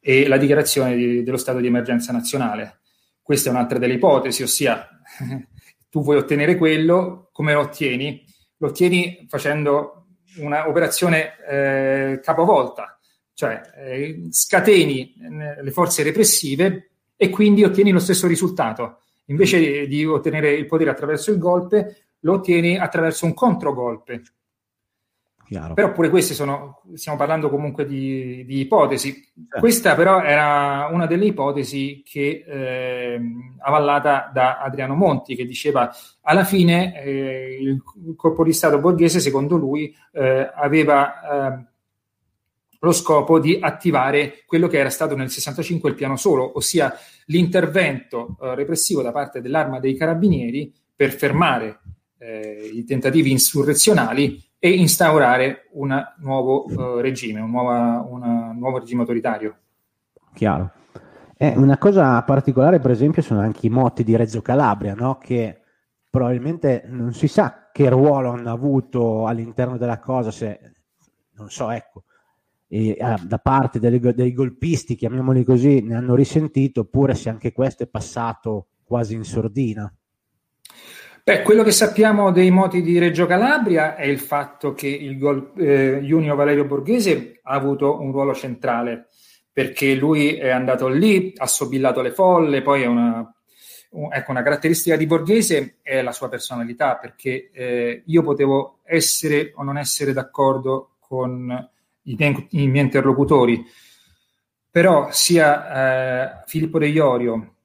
e 0.02 0.28
la 0.28 0.38
dichiarazione 0.38 0.96
di, 0.96 1.24
dello 1.24 1.38
stato 1.38 1.60
di 1.60 1.68
emergenza 1.68 2.12
nazionale. 2.12 2.80
Questa 3.22 3.50
è 3.50 3.54
un'altra 3.54 3.80
delle 3.80 3.94
ipotesi, 3.94 4.44
ossia 4.44 4.88
tu 5.90 6.04
vuoi 6.04 6.18
ottenere 6.18 6.58
quello, 6.58 7.30
come 7.32 7.54
lo 7.54 7.62
ottieni? 7.62 8.24
Lo 8.58 8.68
ottieni 8.68 9.26
facendo 9.30 10.08
un'operazione 10.38 11.38
eh, 11.48 12.20
capovolta, 12.22 12.95
cioè 13.36 13.62
eh, 13.76 14.28
scateni 14.32 15.14
eh, 15.14 15.62
le 15.62 15.72
forze 15.72 16.02
repressive 16.02 16.90
e 17.16 17.30
quindi 17.30 17.64
ottieni 17.64 17.92
lo 17.92 18.00
stesso 18.00 18.26
risultato. 18.26 19.02
Invece 19.26 19.88
di 19.88 20.06
ottenere 20.06 20.54
il 20.54 20.66
potere 20.66 20.90
attraverso 20.90 21.32
il 21.32 21.38
golpe, 21.38 22.08
lo 22.22 22.34
ottieni 22.34 22.78
attraverso 22.78 23.26
un 23.26 23.34
controgolpe. 23.34 24.22
Chiaro. 25.46 25.76
Però 25.76 25.92
pure 25.92 26.10
queste 26.10 26.34
sono, 26.34 26.82
stiamo 26.96 27.20
parlando 27.20 27.50
comunque 27.50 27.86
di, 27.86 28.44
di 28.46 28.62
ipotesi. 28.62 29.14
Certo. 29.14 29.60
Questa 29.60 29.94
però 29.94 30.24
era 30.24 30.88
una 30.92 31.06
delle 31.06 31.26
ipotesi 31.26 32.02
che 32.04 32.44
eh, 32.48 33.22
avallata 33.60 34.32
da 34.34 34.60
Adriano 34.60 34.96
Monti, 34.96 35.36
che 35.36 35.46
diceva 35.46 35.94
alla 36.22 36.46
fine 36.46 37.00
eh, 37.00 37.58
il 37.62 37.84
colpo 38.16 38.44
di 38.44 38.54
Stato 38.54 38.80
borghese, 38.80 39.20
secondo 39.20 39.56
lui, 39.56 39.96
eh, 40.14 40.50
aveva 40.56 41.60
eh, 41.60 41.66
lo 42.86 42.92
scopo 42.92 43.40
di 43.40 43.58
attivare 43.60 44.44
quello 44.46 44.68
che 44.68 44.78
era 44.78 44.90
stato 44.90 45.16
nel 45.16 45.30
65 45.30 45.90
il 45.90 45.96
piano 45.96 46.16
solo, 46.16 46.58
ossia 46.58 46.94
l'intervento 47.26 48.38
eh, 48.40 48.56
repressivo 48.56 49.02
da 49.02 49.12
parte 49.12 49.42
dell'arma 49.42 49.80
dei 49.80 49.96
carabinieri 49.96 50.72
per 50.96 51.12
fermare 51.12 51.80
eh, 52.20 52.70
i 52.74 52.84
tentativi 52.86 53.32
insurrezionali 53.32 54.42
e 54.60 54.70
instaurare 54.70 55.68
un 55.74 56.02
nuovo 56.20 56.66
uh, 56.66 57.00
regime, 57.00 57.40
un, 57.40 57.52
nuova, 57.52 58.04
una, 58.08 58.50
un, 58.50 58.58
nuovo 58.58 58.80
regime 58.80 59.02
autoritario. 59.02 59.58
Chiaro. 60.34 60.72
Eh, 61.38 61.54
una 61.56 61.78
cosa 61.78 62.22
particolare, 62.24 62.80
per 62.80 62.92
esempio, 62.92 63.22
sono 63.22 63.42
anche 63.42 63.68
i 63.68 63.70
motti 63.70 64.04
di 64.04 64.16
Reggio 64.16 64.42
Calabria, 64.42 64.96
no? 64.96 65.18
che 65.18 65.60
probabilmente 66.10 66.84
non 66.88 67.14
si 67.14 67.28
sa 67.28 67.70
che 67.72 67.90
ruolo 67.90 68.32
hanno 68.32 68.52
avuto 68.52 69.28
all'interno 69.28 69.78
della 69.78 70.00
cosa, 70.00 70.32
se 70.32 70.60
non 71.34 71.50
so, 71.50 71.70
ecco, 71.70 72.05
e, 72.68 72.98
ah, 73.00 73.20
da 73.24 73.38
parte 73.38 73.80
delle, 73.80 74.00
dei 74.00 74.34
golpisti, 74.34 74.96
chiamiamoli 74.96 75.44
così, 75.44 75.82
ne 75.82 75.96
hanno 75.96 76.16
risentito, 76.16 76.82
oppure 76.82 77.16
se 77.16 77.30
anche 77.30 77.52
questo 77.52 77.84
è 77.84 77.88
passato 77.88 78.68
quasi 78.84 79.16
in 79.16 79.24
sordina. 79.24 79.92
Beh, 81.24 81.42
quello 81.42 81.64
che 81.64 81.72
sappiamo 81.72 82.32
dei 82.32 82.52
moti 82.52 82.84
di 82.84 83.00
Reggio 83.00 83.26
Calabria 83.26 83.96
è 83.96 84.06
il 84.06 84.20
fatto 84.20 84.74
che 84.74 84.88
il 84.88 85.18
gol, 85.18 85.54
eh, 85.58 86.00
Junio 86.04 86.36
Valerio 86.36 86.66
Borghese 86.66 87.40
ha 87.42 87.54
avuto 87.54 88.00
un 88.00 88.12
ruolo 88.12 88.36
centrale 88.36 89.08
perché 89.52 89.96
lui 89.96 90.36
è 90.36 90.50
andato 90.50 90.88
lì, 90.88 91.34
ha 91.38 91.48
sobillato 91.48 92.02
le 92.02 92.12
folle, 92.12 92.62
poi 92.62 92.84
è 92.84 92.86
una, 92.86 93.34
ecco, 94.12 94.32
una 94.32 94.44
caratteristica 94.44 94.98
di 94.98 95.08
Borghese 95.08 95.78
è 95.82 96.02
la 96.02 96.12
sua 96.12 96.30
personalità, 96.30 96.98
perché 96.98 97.50
eh, 97.52 98.04
io 98.06 98.22
potevo 98.22 98.82
essere 98.84 99.54
o 99.56 99.64
non 99.64 99.78
essere 99.78 100.14
d'accordo 100.14 100.98
con 101.00 101.70
i 102.06 102.16
miei, 102.18 102.48
i 102.52 102.68
miei 102.68 102.86
interlocutori, 102.86 103.64
però 104.70 105.10
sia 105.12 106.42
eh, 106.42 106.44
Filippo 106.48 106.80
De 106.80 106.88
Iorio 106.88 107.56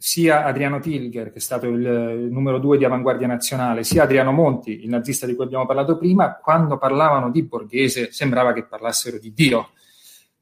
sia 0.00 0.44
Adriano 0.44 0.78
Tilger, 0.78 1.32
che 1.32 1.38
è 1.38 1.40
stato 1.40 1.66
il, 1.66 1.80
il, 1.80 2.30
numero 2.30 2.60
due 2.60 2.78
di 2.78 2.84
Avanguardia 2.84 3.26
Nazionale, 3.26 3.82
sia 3.82 4.04
Adriano 4.04 4.30
Monti, 4.30 4.84
il 4.84 4.88
nazista 4.88 5.26
di 5.26 5.34
cui 5.34 5.44
abbiamo 5.44 5.66
parlato 5.66 5.98
prima, 5.98 6.36
quando 6.36 6.78
parlavano 6.78 7.30
di 7.30 7.42
Borghese 7.42 8.12
sembrava 8.12 8.52
che 8.52 8.64
parlassero 8.64 9.18
di 9.18 9.32
Dio. 9.32 9.70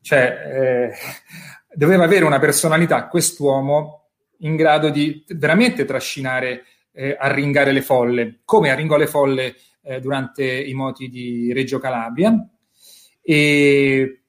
Cioè, 0.03 0.91
eh, 0.93 0.93
doveva 1.73 2.05
avere 2.05 2.27
una 2.27 2.39
personalità, 2.39 3.09
quest'uomo, 3.09 4.11
in 4.41 4.57
grado 4.57 4.91
di 4.91 5.25
veramente 5.29 5.87
trascinare, 5.87 6.65
eh, 6.93 7.17
arringare 7.19 7.73
le 7.73 7.81
folle, 7.81 8.41
come 8.45 8.71
arringò 8.71 8.99
le 8.99 9.07
folle 9.07 9.55
eh, 9.83 10.01
durante 10.01 10.45
i 10.45 10.75
moti 10.75 11.09
di 11.09 11.51
Reggio 11.55 11.79
Calabria. 11.79 12.35
E 13.29 14.23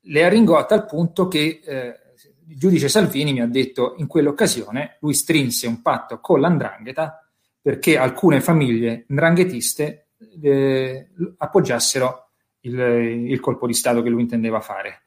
le 0.00 0.24
arringò 0.24 0.56
a 0.56 0.64
tal 0.64 0.86
punto 0.86 1.26
che 1.26 1.60
eh, 1.64 1.98
il 2.46 2.56
giudice 2.56 2.88
Salvini 2.88 3.32
mi 3.32 3.40
ha 3.40 3.48
detto 3.48 3.94
in 3.96 4.06
quell'occasione 4.06 4.98
lui 5.00 5.12
strinse 5.12 5.66
un 5.66 5.82
patto 5.82 6.20
con 6.20 6.40
l'andrangheta 6.40 7.28
perché 7.60 7.98
alcune 7.98 8.40
famiglie 8.40 9.06
ndranghetiste 9.08 10.10
eh, 10.40 11.08
appoggiassero 11.38 12.28
il, 12.60 12.78
il, 12.78 13.40
colpo 13.40 13.66
di 13.66 13.74
Stato 13.74 14.02
che 14.02 14.08
lui 14.08 14.22
intendeva 14.22 14.60
fare. 14.60 15.02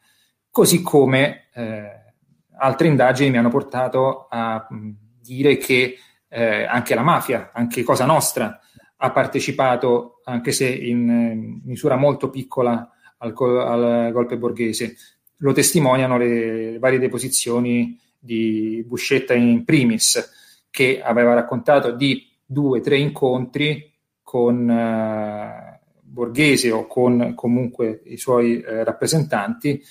Così 0.51 0.82
come 0.82 1.47
eh, 1.53 2.13
altre 2.58 2.88
indagini 2.88 3.30
mi 3.30 3.38
hanno 3.38 3.49
portato 3.49 4.27
a 4.30 4.67
mh, 4.69 4.89
dire 5.21 5.56
che 5.56 5.97
eh, 6.27 6.65
anche 6.65 6.95
la 6.95 7.03
mafia, 7.03 7.51
anche 7.53 7.84
Cosa 7.84 8.06
Nostra, 8.06 8.60
ha 8.97 9.12
partecipato, 9.12 10.21
anche 10.23 10.51
se 10.51 10.67
in, 10.67 11.10
in 11.10 11.62
misura 11.63 11.95
molto 11.95 12.29
piccola, 12.29 12.89
al, 13.17 13.33
al 13.38 14.12
golpe 14.12 14.38
borghese. 14.38 14.95
Lo 15.38 15.53
testimoniano 15.53 16.17
le 16.17 16.77
varie 16.79 16.99
deposizioni 16.99 17.99
di 18.17 18.83
Buscetta 18.88 19.33
in 19.33 19.63
primis, 19.63 20.65
che 20.69 21.01
aveva 21.01 21.33
raccontato 21.33 21.91
di 21.91 22.27
due 22.45 22.79
o 22.79 22.81
tre 22.81 22.97
incontri 22.97 23.91
con 24.21 24.67
uh, 24.67 25.79
Borghese 26.01 26.71
o 26.71 26.88
con 26.88 27.33
comunque 27.36 28.01
i 28.05 28.17
suoi 28.17 28.57
uh, 28.57 28.83
rappresentanti, 28.83 29.81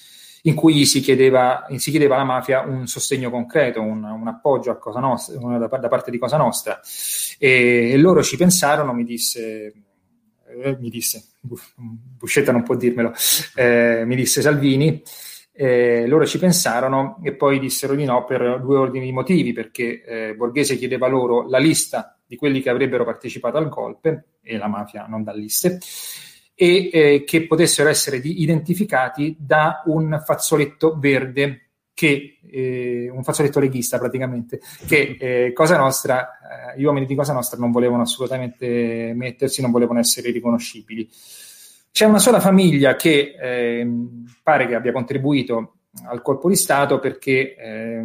in 0.47 0.55
cui 0.55 0.87
si 0.87 1.01
chiedeva, 1.01 1.67
si 1.77 1.91
chiedeva, 1.91 2.15
alla 2.15 2.25
mafia 2.25 2.61
un 2.63 2.87
sostegno 2.87 3.31
concreto, 3.31 3.81
un, 3.81 4.05
un 4.05 4.29
appoggio 4.29 4.71
a 4.71 4.77
Cosa 4.77 5.01
Nostra, 5.01 5.59
da, 5.59 5.67
da, 5.67 5.89
parte 5.89 6.11
di 6.11 6.19
Cosa 6.19 6.37
Nostra. 6.37 6.81
E, 7.39 7.91
e 7.93 7.97
loro 7.99 8.23
ci 8.23 8.37
pensarono, 8.37 8.93
mi 8.93 9.05
disse, 9.05 9.75
eh, 10.49 10.77
mi 10.79 10.89
disse, 10.89 11.25
Buscetta 11.41 12.53
non 12.53 12.63
può 12.63 12.77
dirmelo, 12.77 13.13
eh, 13.57 14.05
mi 14.07 14.15
disse 14.15 14.41
Salvini, 14.41 15.03
eh, 15.53 16.07
loro 16.07 16.27
ci 16.27 16.39
pensarono 16.39 17.19
e 17.25 17.35
poi 17.35 17.59
dissero 17.59 17.95
di 17.95 18.05
no 18.05 18.25
per 18.25 18.61
due 18.61 18.77
ordini 18.77 19.07
di 19.07 19.13
motivi, 19.13 19.53
perché 19.53 20.03
eh, 20.05 20.35
Borghese 20.37 20.77
chiedeva 20.77 21.09
loro 21.09 21.49
la 21.49 21.59
lista 21.59 22.17
di 22.25 22.37
quelli 22.37 22.61
che 22.61 22.71
avrebbero 22.71 23.05
partecipato 23.05 23.57
al 23.57 23.69
golpe, 23.69 24.27
e 24.43 24.59
la 24.59 24.69
mafia 24.69 25.07
non 25.09 25.25
dà 25.25 25.33
liste, 25.33 25.81
e 26.59 26.91
eh, 26.91 27.25
che 27.25 27.47
potessero 27.47 27.91
essere 27.91 28.19
di, 28.19 28.41
identificati 28.41 29.37
da 29.39 29.83
un 29.85 30.23
fazzoletto 30.25 30.97
verde 30.99 31.61
che 31.93 32.39
eh, 32.51 33.11
un 33.11 33.23
fazzoletto 33.23 33.61
leghista 33.61 33.99
praticamente 33.99 34.61
che 34.87 35.17
eh, 35.21 35.53
Cosa 35.53 35.77
Nostra, 35.77 36.73
eh, 36.75 36.81
gli 36.81 36.85
uomini 36.85 37.05
di 37.05 37.15
Cosa 37.15 37.35
Nostra 37.35 37.59
non 37.59 37.73
volevano 37.73 38.03
assolutamente 38.03 39.13
mettersi, 39.15 39.61
non 39.61 39.71
volevano 39.71 39.99
essere 39.99 40.31
riconoscibili. 40.31 41.09
C'è 41.93 42.07
una 42.07 42.19
sola 42.19 42.41
famiglia 42.41 42.97
che 42.97 43.35
eh, 43.39 43.89
pare 44.43 44.67
che 44.67 44.75
abbia 44.75 44.93
contribuito 44.93 45.77
al 46.05 46.21
colpo 46.23 46.49
di 46.49 46.57
Stato 46.57 46.99
perché 46.99 47.55
eh, 47.57 48.03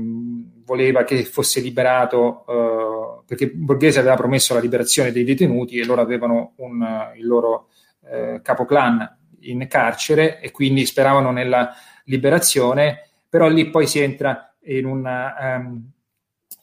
voleva 0.65 1.03
che 1.03 1.23
fosse 1.25 1.59
liberato, 1.59 2.45
eh, 2.47 3.23
perché 3.25 3.49
Borghese 3.49 3.99
aveva 3.99 4.15
promesso 4.15 4.53
la 4.53 4.61
liberazione 4.61 5.11
dei 5.11 5.23
detenuti 5.23 5.77
e 5.77 5.85
loro 5.85 6.01
avevano 6.01 6.53
un, 6.57 7.11
il 7.17 7.25
loro 7.25 7.67
eh, 8.05 8.41
capoclan 8.41 9.17
in 9.41 9.67
carcere 9.67 10.39
e 10.39 10.51
quindi 10.51 10.85
speravano 10.85 11.31
nella 11.31 11.73
liberazione, 12.05 13.09
però 13.27 13.47
lì 13.47 13.69
poi 13.69 13.87
si 13.87 13.99
entra 13.99 14.53
in 14.65 14.85
una, 14.85 15.57
um, 15.57 15.91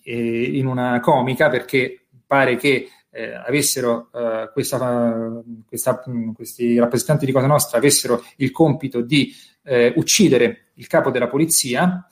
in 0.04 0.66
una 0.66 1.00
comica 1.00 1.48
perché 1.48 2.06
pare 2.26 2.56
che 2.56 2.88
eh, 3.10 3.34
avessero 3.34 4.10
eh, 4.14 4.50
questa, 4.52 5.42
questa, 5.66 6.02
questi 6.34 6.78
rappresentanti 6.78 7.26
di 7.26 7.32
Cosa 7.32 7.46
Nostra 7.46 7.78
avessero 7.78 8.22
il 8.36 8.50
compito 8.50 9.00
di 9.00 9.32
eh, 9.64 9.92
uccidere 9.96 10.70
il 10.74 10.86
capo 10.86 11.10
della 11.10 11.26
polizia, 11.26 12.06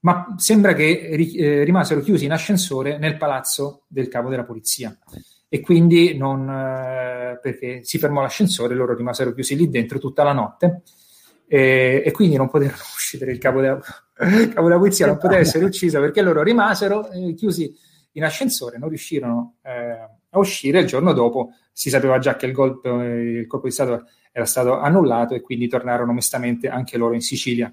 ma 0.00 0.34
sembra 0.38 0.72
che 0.72 1.10
ri, 1.12 1.34
eh, 1.34 1.64
rimasero 1.64 2.00
chiusi 2.00 2.24
in 2.24 2.32
ascensore 2.32 2.96
nel 2.98 3.16
palazzo 3.16 3.82
del 3.88 4.08
capo 4.08 4.28
della 4.28 4.44
polizia 4.44 4.96
e 5.48 5.60
quindi 5.60 6.16
non, 6.16 6.48
eh, 6.48 7.38
perché 7.40 7.84
si 7.84 7.98
fermò 7.98 8.20
l'ascensore, 8.20 8.74
loro 8.74 8.94
rimasero 8.94 9.32
chiusi 9.32 9.56
lì 9.56 9.68
dentro 9.68 9.98
tutta 9.98 10.22
la 10.22 10.32
notte 10.32 10.82
e, 11.46 12.02
e 12.04 12.10
quindi 12.10 12.36
non 12.36 12.48
poterono 12.48 12.78
uccidere 12.94 13.30
il 13.32 13.38
capo 13.38 13.60
della, 13.60 13.78
capo 13.78 14.62
della 14.62 14.78
polizia, 14.78 15.06
non 15.06 15.18
poteva 15.18 15.40
essere 15.40 15.64
ucciso 15.64 16.00
perché 16.00 16.22
loro 16.22 16.42
rimasero 16.42 17.10
eh, 17.10 17.34
chiusi 17.34 17.74
in 18.12 18.24
ascensore, 18.24 18.78
non 18.78 18.88
riuscirono 18.88 19.56
eh, 19.62 19.70
a 20.30 20.38
uscire. 20.38 20.80
Il 20.80 20.86
giorno 20.86 21.12
dopo 21.12 21.50
si 21.72 21.90
sapeva 21.90 22.18
già 22.18 22.34
che 22.36 22.46
il, 22.46 22.52
golpe, 22.52 22.88
il 22.88 23.46
colpo 23.46 23.66
di 23.66 23.72
Stato 23.72 24.06
era 24.32 24.44
stato 24.44 24.78
annullato 24.78 25.34
e 25.34 25.40
quindi 25.40 25.68
tornarono 25.68 26.10
onestamente 26.10 26.68
anche 26.68 26.96
loro 26.96 27.14
in 27.14 27.20
Sicilia. 27.20 27.72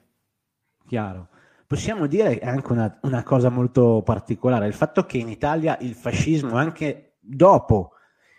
Chiaro. 0.86 1.30
Possiamo 1.66 2.08
dire 2.08 2.40
anche 2.40 2.72
una, 2.72 3.00
una 3.04 3.24
cosa 3.24 3.50
molto 3.50 4.02
particolare, 4.06 4.68
il 4.68 4.74
fatto 4.74 5.06
che 5.06 5.18
in 5.18 5.30
Italia 5.30 5.78
il 5.82 5.96
fascismo 5.96 6.56
anche 6.56 7.13
dopo 7.24 7.92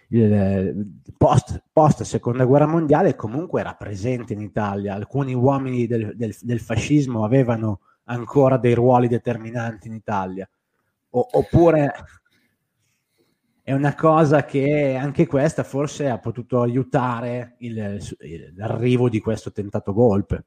il 0.08 1.00
post, 1.16 1.62
post, 1.72 2.02
seconda 2.02 2.44
guerra 2.44 2.66
mondiale 2.66 3.16
comunque 3.16 3.60
era 3.60 3.74
presente 3.74 4.32
in 4.32 4.40
Italia. 4.40 4.94
Alcuni 4.94 5.34
uomini 5.34 5.86
del, 5.86 6.14
del, 6.16 6.36
del 6.40 6.60
fascismo 6.60 7.24
avevano 7.24 7.80
ancora 8.04 8.56
dei 8.58 8.74
ruoli 8.74 9.08
determinanti 9.08 9.88
in 9.88 9.94
Italia. 9.94 10.48
O, 11.10 11.26
oppure 11.32 11.92
è 13.62 13.72
una 13.72 13.94
cosa 13.94 14.44
che 14.44 14.94
anche 14.94 15.26
questa 15.26 15.64
forse 15.64 16.08
ha 16.08 16.18
potuto 16.18 16.60
aiutare 16.60 17.54
il, 17.58 17.98
il, 18.20 18.52
l'arrivo 18.56 19.08
di 19.08 19.20
questo 19.20 19.52
tentato 19.52 19.94
golpe. 19.94 20.44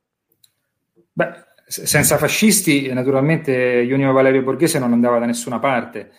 Beh, 1.12 1.46
senza 1.66 2.18
fascisti, 2.18 2.94
naturalmente 2.94 3.82
Junio 3.82 4.14
Valerio 4.14 4.44
Borghese 4.44 4.78
non 4.78 4.94
andava 4.94 5.18
da 5.18 5.26
nessuna 5.26 5.60
parte. 5.60 6.12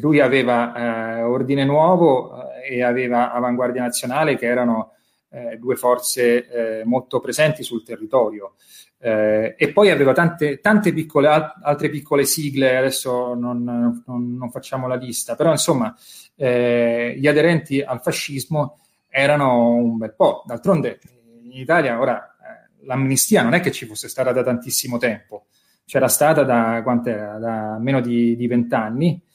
Lui 0.00 0.18
aveva 0.18 1.18
eh, 1.18 1.22
Ordine 1.22 1.64
Nuovo 1.64 2.52
eh, 2.60 2.76
e 2.76 2.82
aveva 2.82 3.32
Avanguardia 3.32 3.82
Nazionale, 3.82 4.36
che 4.36 4.46
erano 4.46 4.94
eh, 5.30 5.58
due 5.58 5.76
forze 5.76 6.80
eh, 6.80 6.84
molto 6.84 7.20
presenti 7.20 7.62
sul 7.62 7.84
territorio. 7.84 8.54
Eh, 8.98 9.54
e 9.56 9.72
poi 9.72 9.90
aveva 9.90 10.12
tante, 10.12 10.58
tante 10.60 10.92
piccole, 10.92 11.28
altre 11.62 11.88
piccole 11.88 12.24
sigle, 12.24 12.76
adesso 12.76 13.34
non, 13.34 13.62
non, 13.62 14.36
non 14.36 14.50
facciamo 14.50 14.88
la 14.88 14.96
lista, 14.96 15.36
però 15.36 15.52
insomma 15.52 15.94
eh, 16.34 17.14
gli 17.16 17.26
aderenti 17.26 17.80
al 17.80 18.02
fascismo 18.02 18.80
erano 19.08 19.70
un 19.74 19.96
bel 19.98 20.14
po'. 20.14 20.42
D'altronde 20.44 20.98
in 21.44 21.58
Italia 21.60 21.98
ora 21.98 22.22
eh, 22.24 22.84
l'amnistia 22.86 23.42
non 23.42 23.54
è 23.54 23.60
che 23.60 23.70
ci 23.70 23.86
fosse 23.86 24.08
stata 24.08 24.32
da 24.32 24.42
tantissimo 24.42 24.98
tempo, 24.98 25.46
c'era 25.86 26.08
stata 26.08 26.42
da, 26.42 26.82
da 26.82 27.78
meno 27.78 28.00
di 28.00 28.46
vent'anni 28.46 29.28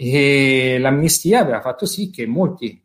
e 0.00 0.78
l'amnistia 0.78 1.40
aveva 1.40 1.60
fatto 1.60 1.84
sì 1.84 2.10
che 2.10 2.26
molti, 2.26 2.80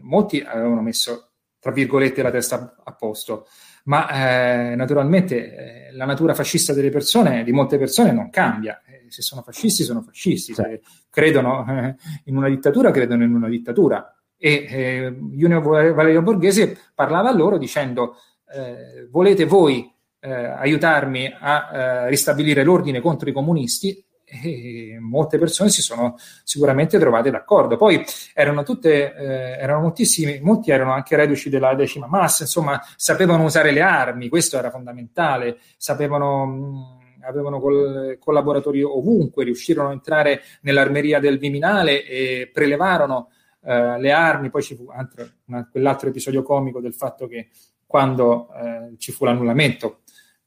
molti 0.00 0.40
avevano 0.40 0.80
messo, 0.80 1.32
tra 1.58 1.72
virgolette, 1.72 2.22
la 2.22 2.30
testa 2.30 2.76
a 2.82 2.92
posto 2.94 3.46
ma 3.84 4.70
eh, 4.70 4.74
naturalmente 4.76 5.88
eh, 5.88 5.92
la 5.92 6.04
natura 6.04 6.34
fascista 6.34 6.72
delle 6.72 6.90
persone, 6.90 7.42
di 7.42 7.52
molte 7.52 7.78
persone, 7.78 8.12
non 8.12 8.30
cambia. 8.30 8.80
Eh, 8.86 9.06
se 9.08 9.22
sono 9.22 9.42
fascisti, 9.42 9.82
sono 9.82 10.02
fascisti. 10.02 10.54
Se 10.54 10.82
credono 11.10 11.66
eh, 11.68 11.96
in 12.24 12.36
una 12.36 12.48
dittatura, 12.48 12.90
credono 12.90 13.24
in 13.24 13.34
una 13.34 13.48
dittatura. 13.48 14.16
E 14.36 14.66
eh, 14.68 15.16
Junio 15.32 15.60
Valerio 15.60 16.22
Borghese 16.22 16.78
parlava 16.94 17.30
a 17.30 17.34
loro 17.34 17.58
dicendo: 17.58 18.16
eh, 18.52 19.08
Volete 19.10 19.44
voi 19.44 19.90
aiutarmi 20.24 21.34
a 21.36 22.06
ristabilire 22.06 22.62
l'ordine 22.62 23.00
contro 23.00 23.28
i 23.28 23.32
comunisti? 23.32 24.06
E 24.42 24.96
molte 24.98 25.38
persone 25.38 25.68
si 25.68 25.82
sono 25.82 26.16
sicuramente 26.44 26.98
trovate 26.98 27.30
d'accordo. 27.30 27.76
Poi 27.76 28.02
erano 28.34 28.62
tutte, 28.62 29.14
eh, 29.14 29.58
erano 29.60 29.82
moltissimi, 29.82 30.40
molti 30.40 30.70
erano 30.70 30.92
anche 30.92 31.16
reduci 31.16 31.50
della 31.50 31.74
decima 31.74 32.06
massa, 32.06 32.44
insomma, 32.44 32.80
sapevano 32.96 33.44
usare 33.44 33.72
le 33.72 33.82
armi, 33.82 34.28
questo 34.28 34.56
era 34.56 34.70
fondamentale, 34.70 35.58
sapevano. 35.76 36.46
Mh, 36.46 37.00
avevano 37.24 37.60
col, 37.60 38.16
collaboratori 38.18 38.82
ovunque, 38.82 39.44
riuscirono 39.44 39.90
a 39.90 39.92
entrare 39.92 40.42
nell'armeria 40.62 41.20
del 41.20 41.38
Viminale 41.38 42.04
e 42.04 42.50
prelevarono 42.52 43.30
eh, 43.62 43.98
le 44.00 44.12
armi. 44.12 44.50
Poi 44.50 44.62
ci 44.62 44.74
fu 44.74 44.88
altro, 44.88 45.28
una, 45.46 45.68
quell'altro 45.70 46.08
episodio 46.08 46.42
comico 46.42 46.80
del 46.80 46.94
fatto 46.94 47.26
che 47.26 47.50
quando 47.86 48.48
eh, 48.54 48.94
ci 48.98 49.12
fu 49.12 49.24
l'annullamento 49.24 50.01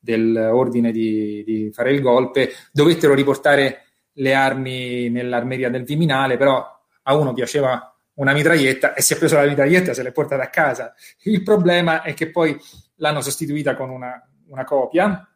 dell'ordine 0.06 0.92
di, 0.92 1.44
di 1.44 1.72
fare 1.74 1.92
il 1.92 2.02
golpe, 2.02 2.52
dovettero 2.72 3.16
riportare 3.16 3.82
le 4.14 4.34
armi 4.34 5.10
nell'armeria 5.10 5.70
del 5.70 5.84
Viminale, 5.84 6.38
però 6.38 6.64
a 7.02 7.16
uno 7.16 7.34
piaceva 7.34 7.94
una 8.14 8.32
mitraglietta 8.32 8.94
e 8.94 9.02
si 9.02 9.14
è 9.14 9.18
preso 9.18 9.36
la 9.36 9.46
mitraglietta 9.46 9.92
e 9.92 9.94
se 9.94 10.04
l'è 10.04 10.12
portata 10.12 10.44
a 10.44 10.50
casa. 10.50 10.94
Il 11.24 11.44
problema 11.44 12.04
è 12.04 12.14
che 12.14 12.30
poi 12.30 12.58
l'hanno 12.98 13.22
sostituita 13.22 13.76
con 13.76 13.90
una, 13.90 14.26
una 14.48 14.64
copia 14.64 15.28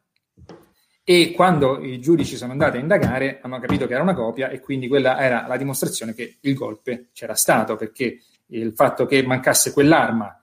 e 1.04 1.32
quando 1.36 1.84
i 1.84 2.00
giudici 2.00 2.38
sono 2.38 2.52
andati 2.52 2.78
a 2.78 2.80
indagare 2.80 3.40
hanno 3.42 3.60
capito 3.60 3.88
che 3.88 3.94
era 3.94 4.04
una 4.04 4.14
copia 4.14 4.50
e 4.50 4.60
quindi 4.60 4.88
quella 4.88 5.20
era 5.20 5.48
la 5.48 5.58
dimostrazione 5.58 6.14
che 6.14 6.38
il 6.42 6.54
golpe 6.54 7.10
c'era 7.14 7.34
stato 7.34 7.76
perché 7.76 8.20
il 8.52 8.74
fatto 8.74 9.06
che 9.06 9.24
mancasse 9.24 9.74
quell'arma 9.74 10.39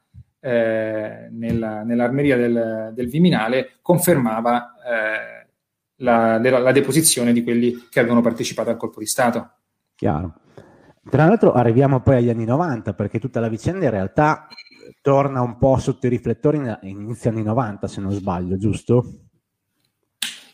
eh, 0.46 1.28
nella, 1.32 1.82
nell'armeria 1.82 2.36
del, 2.36 2.92
del, 2.94 3.08
Viminale 3.08 3.78
confermava 3.82 4.74
eh, 4.76 5.48
la, 5.96 6.38
la, 6.38 6.58
la, 6.58 6.70
deposizione 6.70 7.32
di 7.32 7.42
quelli 7.42 7.88
che 7.90 7.98
avevano 7.98 8.20
partecipato 8.20 8.70
al 8.70 8.76
colpo 8.76 9.00
di 9.00 9.06
Stato. 9.06 9.50
Chiaro. 9.96 10.34
Tra 11.10 11.24
l'altro 11.24 11.52
arriviamo 11.52 12.00
poi 12.00 12.18
agli 12.18 12.30
anni 12.30 12.44
90 12.44 12.94
perché 12.94 13.18
tutta 13.18 13.40
la 13.40 13.48
vicenda 13.48 13.86
in 13.86 13.90
realtà 13.90 14.46
torna 15.02 15.40
un 15.40 15.58
po' 15.58 15.78
sotto 15.78 16.06
i 16.06 16.10
riflettori 16.10 16.58
in 16.58 16.78
inizio 16.82 17.30
anni 17.30 17.42
90 17.42 17.88
se 17.88 18.00
non 18.00 18.12
sbaglio, 18.12 18.56
giusto? 18.56 19.04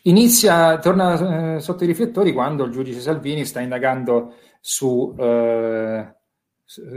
Inizia, 0.03 0.79
torna 0.79 1.55
eh, 1.55 1.59
sotto 1.59 1.83
i 1.83 1.87
riflettori 1.87 2.33
quando 2.33 2.63
il 2.63 2.71
giudice 2.71 2.99
Salvini 2.99 3.45
sta 3.45 3.61
indagando 3.61 4.33
su, 4.59 5.15
eh, 5.19 6.15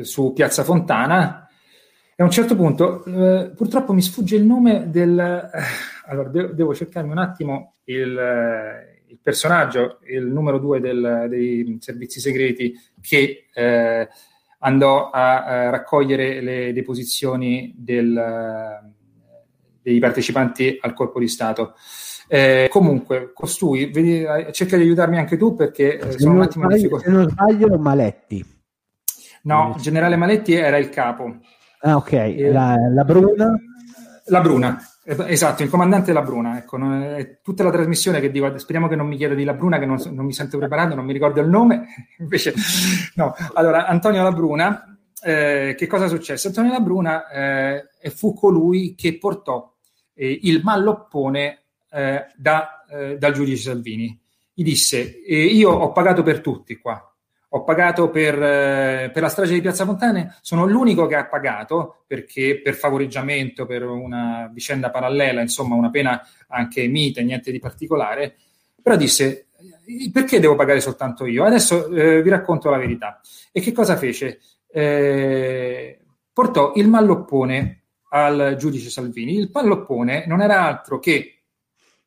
su 0.01 0.33
Piazza 0.33 0.65
Fontana 0.65 1.46
e 2.19 2.23
a 2.23 2.25
un 2.25 2.31
certo 2.31 2.57
punto, 2.57 3.05
eh, 3.05 3.51
purtroppo 3.51 3.93
mi 3.93 4.01
sfugge 4.01 4.37
il 4.37 4.45
nome 4.47 4.89
del... 4.89 5.19
Eh, 5.19 5.61
allora, 6.07 6.31
de- 6.31 6.55
devo 6.55 6.75
cercarmi 6.75 7.11
un 7.11 7.19
attimo 7.19 7.75
il, 7.85 8.17
eh, 8.17 9.03
il 9.09 9.19
personaggio, 9.23 9.99
il 10.09 10.25
numero 10.25 10.59
due 10.59 10.81
del, 10.81 11.27
dei 11.29 11.77
servizi 11.79 12.19
segreti 12.19 12.75
che 13.03 13.49
eh, 13.53 14.09
andò 14.61 15.11
a, 15.11 15.45
a, 15.45 15.69
raccogliere 15.69 16.41
le 16.41 16.73
deposizioni 16.73 17.75
del, 17.77 18.95
dei 19.83 19.99
partecipanti 19.99 20.79
al 20.81 20.95
colpo 20.95 21.19
di 21.19 21.29
Stato. 21.29 21.75
Eh, 22.29 22.69
comunque, 22.71 23.31
costui, 23.35 23.91
vedi, 23.91 24.25
cerca 24.53 24.79
di 24.79 24.85
aiutarmi 24.85 25.19
anche 25.19 25.37
tu 25.37 25.55
perché 25.55 25.99
eh, 25.99 26.19
sono 26.19 26.33
un 26.33 26.41
attimo 26.41 26.65
in 26.65 26.77
difficoltà. 26.77 27.05
Se 27.05 27.13
non 27.13 27.29
sbaglio, 27.29 27.79
Maletti. 27.79 28.55
No, 29.43 29.75
il 29.77 29.83
generale 29.83 30.17
Maletti 30.17 30.55
era 30.55 30.79
il 30.79 30.89
capo. 30.89 31.41
Ah, 31.81 31.97
ok. 31.97 32.13
Eh, 32.13 32.51
la, 32.51 32.77
la, 32.93 33.05
Bruna? 33.05 33.59
La 34.27 34.41
Bruna, 34.41 34.79
esatto, 35.05 35.63
il 35.63 35.69
comandante 35.69 36.13
La 36.13 36.23
Bruna. 36.23 36.59
Ecco, 36.59 36.79
è 37.03 37.41
tutta 37.43 37.63
la 37.63 37.71
trasmissione 37.71 38.21
che 38.21 38.31
dico, 38.31 38.57
speriamo 38.59 38.89
che 38.89 38.97
non 38.97 39.07
mi 39.07 39.17
chieda 39.17 39.35
di 39.35 39.45
La 39.45 39.55
Bruna, 39.55 39.79
che 39.79 39.87
non, 39.87 39.99
non 40.11 40.25
mi 40.25 40.33
sento 40.33 40.59
preparato, 40.59 40.95
non 40.95 41.05
mi 41.05 41.13
ricordo 41.13 41.41
il 41.41 41.49
nome. 41.49 41.87
Invece, 42.19 42.55
no. 43.15 43.35
Allora, 43.55 43.87
Antonio 43.87 44.23
La 44.23 44.33
Bruna, 44.33 44.99
eh, 45.23 45.75
che 45.77 45.87
cosa 45.87 46.09
successe? 46.09 46.49
Antonio 46.49 46.73
La 46.73 46.81
Bruna 46.81 47.29
eh, 47.29 47.89
fu 48.11 48.35
colui 48.35 48.95
che 48.95 49.19
portò 49.19 49.75
eh, 50.15 50.41
il 50.43 50.63
malloppone 50.63 51.63
eh, 51.91 52.27
da, 52.37 52.85
eh, 52.89 53.19
dal 53.19 53.33
giudice 53.33 53.63
Salvini. 53.63 54.19
Gli 54.53 54.63
disse, 54.63 55.03
io 55.03 55.71
ho 55.71 55.93
pagato 55.93 56.23
per 56.23 56.41
tutti 56.41 56.77
qua, 56.77 57.15
ho 57.49 57.65
pagato 57.65 58.11
per, 58.11 58.35
eh, 58.43 59.11
per, 59.13 59.23
la 59.23 59.29
strage 59.29 59.55
di 59.55 59.61
Piazza 59.61 59.85
Fontane, 59.85 60.37
sono 60.41 60.67
l'unico 60.67 61.07
che 61.07 61.15
ha 61.15 61.27
pagato 61.27 62.05
perché 62.07 62.61
per 62.61 62.75
favoreggiamento, 62.75 63.67
per 63.67 63.85
una 63.85 64.51
vicenda 64.53 64.91
parallela, 64.91 65.41
insomma 65.41 65.75
una 65.75 65.91
pena 65.91 66.21
anche 66.49 66.87
mite, 66.89 67.23
niente 67.23 67.53
di 67.53 67.59
particolare, 67.59 68.37
però 68.83 68.97
disse 68.97 69.47
perché 70.13 70.41
devo 70.41 70.57
pagare 70.57 70.81
soltanto 70.81 71.27
io? 71.27 71.45
Adesso 71.45 71.89
eh, 71.89 72.23
vi 72.23 72.29
racconto 72.29 72.71
la 72.71 72.77
verità. 72.77 73.21
E 73.53 73.61
che 73.61 73.73
cosa 73.73 73.97
fece? 73.97 74.41
Eh, 74.69 76.01
portò 76.33 76.73
il 76.75 76.89
malloppone 76.89 77.83
al 78.11 78.57
giudice 78.59 78.91
Salvini. 78.91 79.37
Il 79.37 79.51
malloppone 79.53 80.27
non 80.27 80.41
era 80.41 80.67
altro 80.67 80.99
che 80.99 81.43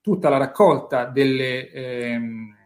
tutta 0.02 0.30
la 0.30 0.38
raccolta 0.38 1.06
delle... 1.06 1.72
Ehm, 1.72 2.58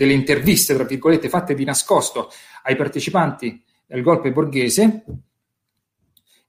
delle 0.00 0.14
interviste, 0.14 0.74
tra 0.74 0.84
virgolette, 0.84 1.28
fatte 1.28 1.52
di 1.52 1.62
nascosto 1.62 2.30
ai 2.62 2.74
partecipanti 2.74 3.62
del 3.84 4.00
golpe 4.00 4.32
borghese, 4.32 5.04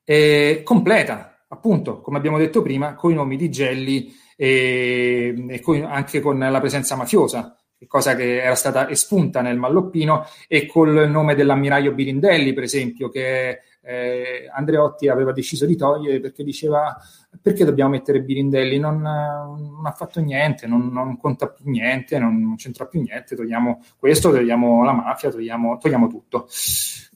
eh, 0.06 0.62
completa, 0.64 1.44
appunto, 1.50 2.00
come 2.00 2.18
abbiamo 2.18 2.38
detto 2.38 2.62
prima, 2.62 2.96
con 2.96 3.12
i 3.12 3.16
nomi 3.16 3.36
di 3.36 3.52
Gelli 3.52 4.16
e, 4.38 5.36
e 5.50 5.60
con, 5.60 5.84
anche 5.84 6.22
con 6.22 6.40
la 6.40 6.60
presenza 6.62 6.96
mafiosa, 6.96 7.58
cosa 7.88 8.16
che 8.16 8.42
era 8.42 8.56
stata 8.56 8.90
espunta 8.90 9.42
nel 9.42 9.58
Malloppino, 9.58 10.26
e 10.48 10.66
col 10.66 11.10
nome 11.10 11.36
dell'ammiraglio 11.36 11.92
Birindelli, 11.92 12.54
per 12.54 12.64
esempio, 12.64 13.10
che 13.10 13.64
eh, 13.84 14.50
Andreotti 14.54 15.08
aveva 15.08 15.32
deciso 15.32 15.66
di 15.66 15.76
togliere 15.76 16.20
perché 16.20 16.44
diceva 16.44 16.96
perché 17.42 17.66
dobbiamo 17.66 17.92
mettere 17.92 18.22
Birindelli, 18.22 18.78
non, 18.78 19.02
non 19.02 19.82
ha 19.86 19.92
fatto 19.92 20.20
niente, 20.20 20.68
non, 20.68 20.90
non 20.92 21.18
conta 21.18 21.48
più 21.48 21.70
niente, 21.70 22.20
non, 22.20 22.40
non, 22.40 22.56
c'entra 22.56 22.86
più 22.86 23.02
niente, 23.02 23.36
togliamo 23.36 23.82
questo, 23.98 24.32
togliamo 24.32 24.84
la 24.84 24.92
mafia, 24.92 25.32
togliamo, 25.32 25.78
togliamo 25.78 26.08
tutto. 26.08 26.48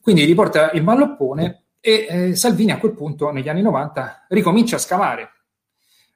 Quindi 0.01 0.23
riporta 0.23 0.71
il 0.71 0.83
malloppone 0.83 1.63
e 1.79 2.07
eh, 2.09 2.35
Salvini 2.35 2.71
a 2.71 2.79
quel 2.79 2.93
punto, 2.93 3.31
negli 3.31 3.49
anni 3.49 3.61
90, 3.61 4.25
ricomincia 4.29 4.77
a 4.77 4.79
scavare. 4.79 5.29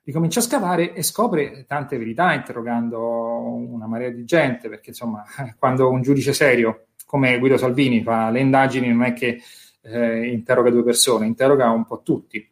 Ricomincia 0.04 0.40
a 0.40 0.44
scavare 0.44 0.94
e 0.94 1.04
scopre 1.04 1.66
tante 1.68 1.98
verità 1.98 2.34
interrogando 2.34 3.00
una 3.00 3.86
marea 3.86 4.10
di 4.10 4.24
gente, 4.26 4.70
perché 4.70 4.90
insomma, 4.90 5.24
quando 5.60 5.90
un 5.90 6.02
giudice 6.02 6.34
serio 6.34 6.86
come 7.06 7.40
Guido 7.40 7.58
Salvini 7.58 8.04
fa 8.04 8.30
le 8.30 8.40
indagini 8.40 8.88
non 8.88 9.04
è 9.04 9.14
che 9.14 9.42
eh, 9.82 10.28
interroga 10.28 10.70
due 10.70 10.84
persone, 10.84 11.26
interroga 11.26 11.70
un 11.70 11.86
po' 11.86 12.02
tutti. 12.02 12.48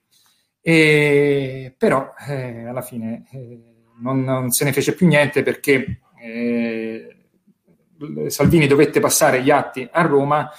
E, 0.62 1.74
però 1.78 2.14
eh, 2.28 2.66
alla 2.66 2.82
fine 2.82 3.26
eh, 3.32 3.60
non, 4.00 4.24
non, 4.24 4.52
se 4.52 4.66
ne 4.66 4.74
fece 4.74 4.94
più 4.94 5.08
niente 5.08 5.42
perché 5.42 6.02
eh, 6.22 7.18
Salvini 8.28 8.68
dovette 8.68 9.00
passare 9.00 9.42
gli 9.42 9.50
atti 9.50 9.88
a 9.90 10.02
Roma 10.02 10.52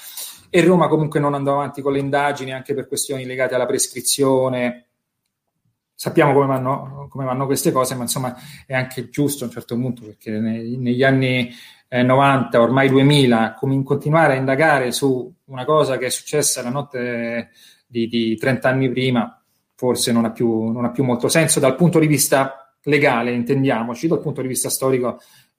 e 0.50 0.64
Roma 0.64 0.88
comunque 0.88 1.20
non 1.20 1.34
andò 1.34 1.52
avanti 1.52 1.82
con 1.82 1.92
le 1.92 1.98
indagini 1.98 2.52
anche 2.52 2.74
per 2.74 2.88
questioni 2.88 3.26
legate 3.26 3.54
alla 3.54 3.66
prescrizione. 3.66 4.84
Sappiamo 5.94 6.32
come 6.32 6.46
vanno, 6.46 7.08
come 7.10 7.24
vanno 7.24 7.44
queste 7.44 7.72
cose, 7.72 7.94
ma 7.96 8.02
insomma 8.02 8.34
è 8.66 8.74
anche 8.74 9.08
giusto 9.08 9.44
a 9.44 9.48
un 9.48 9.52
certo 9.52 9.74
punto 9.74 10.04
perché 10.04 10.30
nei, 10.30 10.76
negli 10.76 11.02
anni 11.02 11.50
eh, 11.88 12.02
90, 12.02 12.60
ormai 12.60 12.88
2000, 12.88 13.54
com- 13.54 13.82
continuare 13.82 14.34
a 14.34 14.36
indagare 14.36 14.92
su 14.92 15.34
una 15.46 15.64
cosa 15.64 15.96
che 15.96 16.06
è 16.06 16.10
successa 16.10 16.62
la 16.62 16.70
notte 16.70 17.50
di, 17.86 18.06
di 18.06 18.36
30 18.36 18.68
anni 18.68 18.90
prima, 18.90 19.42
forse 19.74 20.12
non 20.12 20.24
ha, 20.24 20.30
più, 20.30 20.70
non 20.70 20.84
ha, 20.84 20.90
più, 20.90 21.04
molto 21.04 21.28
senso 21.28 21.60
dal 21.60 21.74
punto 21.74 21.98
di 21.98 22.06
vista 22.06 22.74
legale, 22.82 23.32
intendiamoci, 23.32 24.06
dal 24.06 24.20
punto 24.20 24.42
di 24.42 24.48
vista 24.48 24.68
storico 24.68 25.18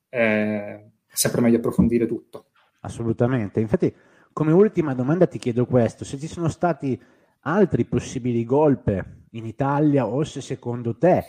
eh, 0.10 0.92
è 1.08 1.14
sempre 1.14 1.42
meglio 1.42 1.58
approfondire 1.58 2.06
tutto. 2.06 2.46
Assolutamente. 2.82 3.60
Infatti, 3.60 3.94
come 4.32 4.52
ultima 4.52 4.94
domanda 4.94 5.26
ti 5.26 5.40
chiedo 5.40 5.66
questo, 5.66 6.06
se 6.06 6.18
ci 6.18 6.28
sono 6.28 6.50
stati 6.50 7.00
altri 7.42 7.86
possibili 7.86 8.46
golpe 8.46 9.24
in 9.32 9.46
Italia 9.46 10.06
o 10.06 10.24
se 10.24 10.42
secondo 10.42 10.98
te 10.98 11.24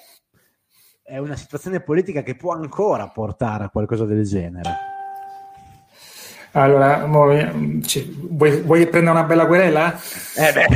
è 1.11 1.19
una 1.19 1.35
situazione 1.35 1.81
politica 1.81 2.23
che 2.23 2.37
può 2.37 2.53
ancora 2.53 3.09
portare 3.09 3.65
a 3.65 3.69
qualcosa 3.69 4.05
del 4.05 4.25
genere? 4.25 4.71
Allora, 6.53 7.01
cioè, 7.83 8.05
vuoi, 8.07 8.61
vuoi, 8.61 8.87
prendere 8.87 9.19
una 9.19 9.27
bella 9.27 9.47
querela? 9.47 9.93
Eh 10.37 10.53
beh, 10.53 10.67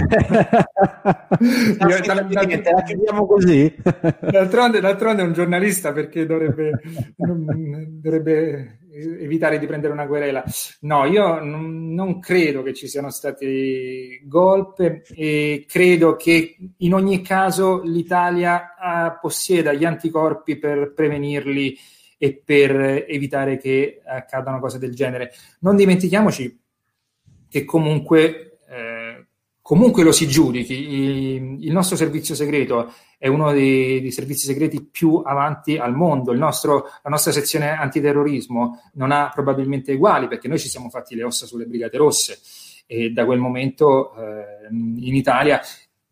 Io, 1.88 2.00
dal, 2.04 2.26
dal, 2.26 2.46
te 2.46 2.72
la 2.72 2.82
chiediamo 2.82 3.26
così. 3.26 3.74
D'altronde, 4.20 4.80
d'altronde, 4.80 5.22
è 5.22 5.24
un 5.24 5.32
giornalista 5.32 5.92
perché 5.92 6.26
dovrebbe, 6.26 6.80
dovrebbe, 7.16 8.78
evitare 8.94 9.58
di 9.58 9.66
prendere 9.66 9.92
una 9.92 10.06
querela. 10.06 10.44
No, 10.80 11.04
io 11.04 11.40
non, 11.42 11.92
non 11.92 12.20
credo 12.20 12.62
che 12.62 12.74
ci 12.74 12.86
siano 12.86 13.10
stati 13.10 14.20
golpe 14.24 15.02
e 15.14 15.64
credo 15.66 16.16
che 16.16 16.56
in 16.78 16.94
ogni 16.94 17.22
caso 17.22 17.82
l'Italia 17.82 18.76
ah, 18.78 19.18
possieda 19.20 19.72
gli 19.72 19.84
anticorpi 19.84 20.56
per 20.56 20.92
prevenirli 20.94 21.76
e 22.16 22.40
per 22.42 23.04
evitare 23.08 23.58
che 23.58 24.00
accadano 24.04 24.60
cose 24.60 24.78
del 24.78 24.94
genere. 24.94 25.32
Non 25.60 25.76
dimentichiamoci 25.76 26.60
che 27.48 27.64
comunque, 27.64 28.53
comunque 29.64 30.02
lo 30.02 30.12
si 30.12 30.28
giudichi, 30.28 30.74
il 30.74 31.72
nostro 31.72 31.96
servizio 31.96 32.34
segreto 32.34 32.92
è 33.16 33.28
uno 33.28 33.50
dei, 33.50 34.02
dei 34.02 34.10
servizi 34.10 34.44
segreti 34.44 34.84
più 34.84 35.22
avanti 35.24 35.78
al 35.78 35.94
mondo, 35.94 36.34
nostro, 36.34 36.90
la 37.02 37.08
nostra 37.08 37.32
sezione 37.32 37.70
antiterrorismo 37.70 38.90
non 38.92 39.10
ha 39.10 39.30
probabilmente 39.32 39.94
uguali 39.94 40.28
perché 40.28 40.48
noi 40.48 40.58
ci 40.58 40.68
siamo 40.68 40.90
fatti 40.90 41.14
le 41.14 41.22
ossa 41.22 41.46
sulle 41.46 41.64
Brigate 41.64 41.96
Rosse. 41.96 42.40
E 42.84 43.08
da 43.08 43.24
quel 43.24 43.38
momento 43.38 44.14
eh, 44.14 44.68
in 44.68 45.14
Italia 45.14 45.58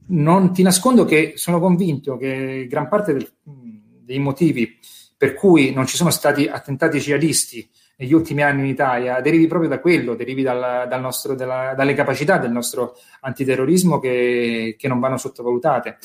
non 0.07 0.55
ti 0.55 0.63
nascondo 0.63 1.05
che 1.05 1.35
sono 1.37 1.61
convinto 1.61 2.17
che 2.17 2.67
gran 2.71 2.89
parte 2.89 3.13
del, 3.13 3.31
dei 3.43 4.19
motivi 4.19 4.79
per 5.15 5.35
cui 5.35 5.75
non 5.75 5.87
ci 5.87 5.97
sono 5.97 6.09
stati 6.09 6.47
attentati 6.47 6.99
jihadisti 6.99 7.69
negli 7.97 8.13
ultimi 8.13 8.43
anni 8.43 8.61
in 8.61 8.67
Italia, 8.67 9.21
derivi 9.21 9.47
proprio 9.47 9.69
da 9.69 9.81
quello, 9.81 10.15
derivi 10.15 10.43
dal, 10.43 10.89
dal 10.89 11.01
nostro, 11.01 11.35
della, 11.35 11.75
dalle 11.77 11.95
capacità 11.95 12.39
del 12.39 12.51
nostro 12.51 12.95
antiterrorismo 13.21 13.99
che, 13.99 14.77
che 14.79 14.89
non 14.89 15.01
vanno 15.01 15.17
sottovalutate. 15.17 15.99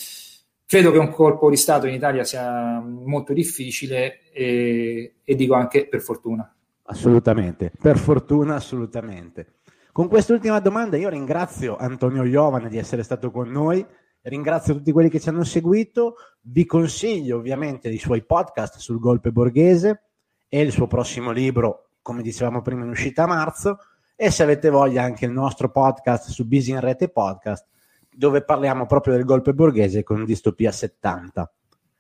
Credo 0.66 0.92
che 0.92 0.98
un 0.98 1.12
colpo 1.12 1.50
di 1.50 1.56
Stato 1.56 1.88
in 1.88 1.94
Italia 1.94 2.24
sia 2.24 2.80
molto 2.80 3.34
difficile 3.34 4.30
e, 4.32 5.16
e 5.24 5.36
dico 5.36 5.54
anche 5.54 5.88
per 5.88 6.02
fortuna. 6.02 6.54
Assolutamente, 6.84 7.72
per 7.82 7.98
fortuna 7.98 8.56
assolutamente. 8.56 9.56
Con 9.92 10.08
quest'ultima 10.08 10.60
domanda 10.60 10.98
io 10.98 11.10
ringrazio 11.10 11.78
Antonio 11.78 12.24
Iovane 12.24 12.70
di 12.70 12.78
essere 12.78 13.04
stato 13.04 13.32
con 13.32 13.50
noi 13.50 13.86
Ringrazio 14.28 14.74
tutti 14.74 14.92
quelli 14.92 15.10
che 15.10 15.22
ci 15.22 15.30
hanno 15.30 15.46
seguito. 15.46 16.16
Vi 16.42 16.66
consiglio 16.66 17.38
ovviamente 17.38 17.88
i 17.88 17.98
suoi 17.98 18.26
podcast 18.26 18.78
sul 18.78 19.00
golpe 19.00 19.32
borghese 19.32 20.07
e 20.50 20.62
il 20.62 20.72
suo 20.72 20.88
prossimo 20.88 21.32
libro, 21.32 21.90
come 22.02 22.22
dicevamo 22.22 22.62
prima, 22.62 22.84
in 22.84 22.90
uscita 22.90 23.24
a 23.24 23.28
marzo. 23.28 23.80
E 24.16 24.32
se 24.32 24.44
avete 24.44 24.70
voglia, 24.70 25.04
anche 25.04 25.26
il 25.26 25.32
nostro 25.32 25.70
podcast 25.70 26.30
su 26.30 26.46
Busy 26.46 26.72
in 26.72 26.80
Rete 26.80 27.10
Podcast, 27.10 27.66
dove 28.10 28.44
parliamo 28.44 28.86
proprio 28.86 29.14
del 29.14 29.26
golpe 29.26 29.54
borghese 29.54 30.04
con 30.04 30.26
Distopia 30.26 30.72
70. 30.72 31.52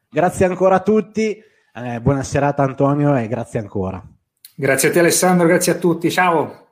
Grazie 0.10 0.46
ancora 0.46 0.76
a 0.76 0.82
tutti. 0.82 1.40
Eh, 1.76 2.02
buona 2.02 2.24
serata, 2.24 2.64
Antonio, 2.64 3.16
e 3.16 3.28
grazie 3.28 3.60
ancora. 3.60 4.04
Grazie 4.56 4.90
a 4.90 4.92
te, 4.92 5.00
Alessandro. 5.00 5.46
Grazie 5.46 5.74
a 5.74 5.76
tutti. 5.76 6.10
Ciao. 6.10 6.67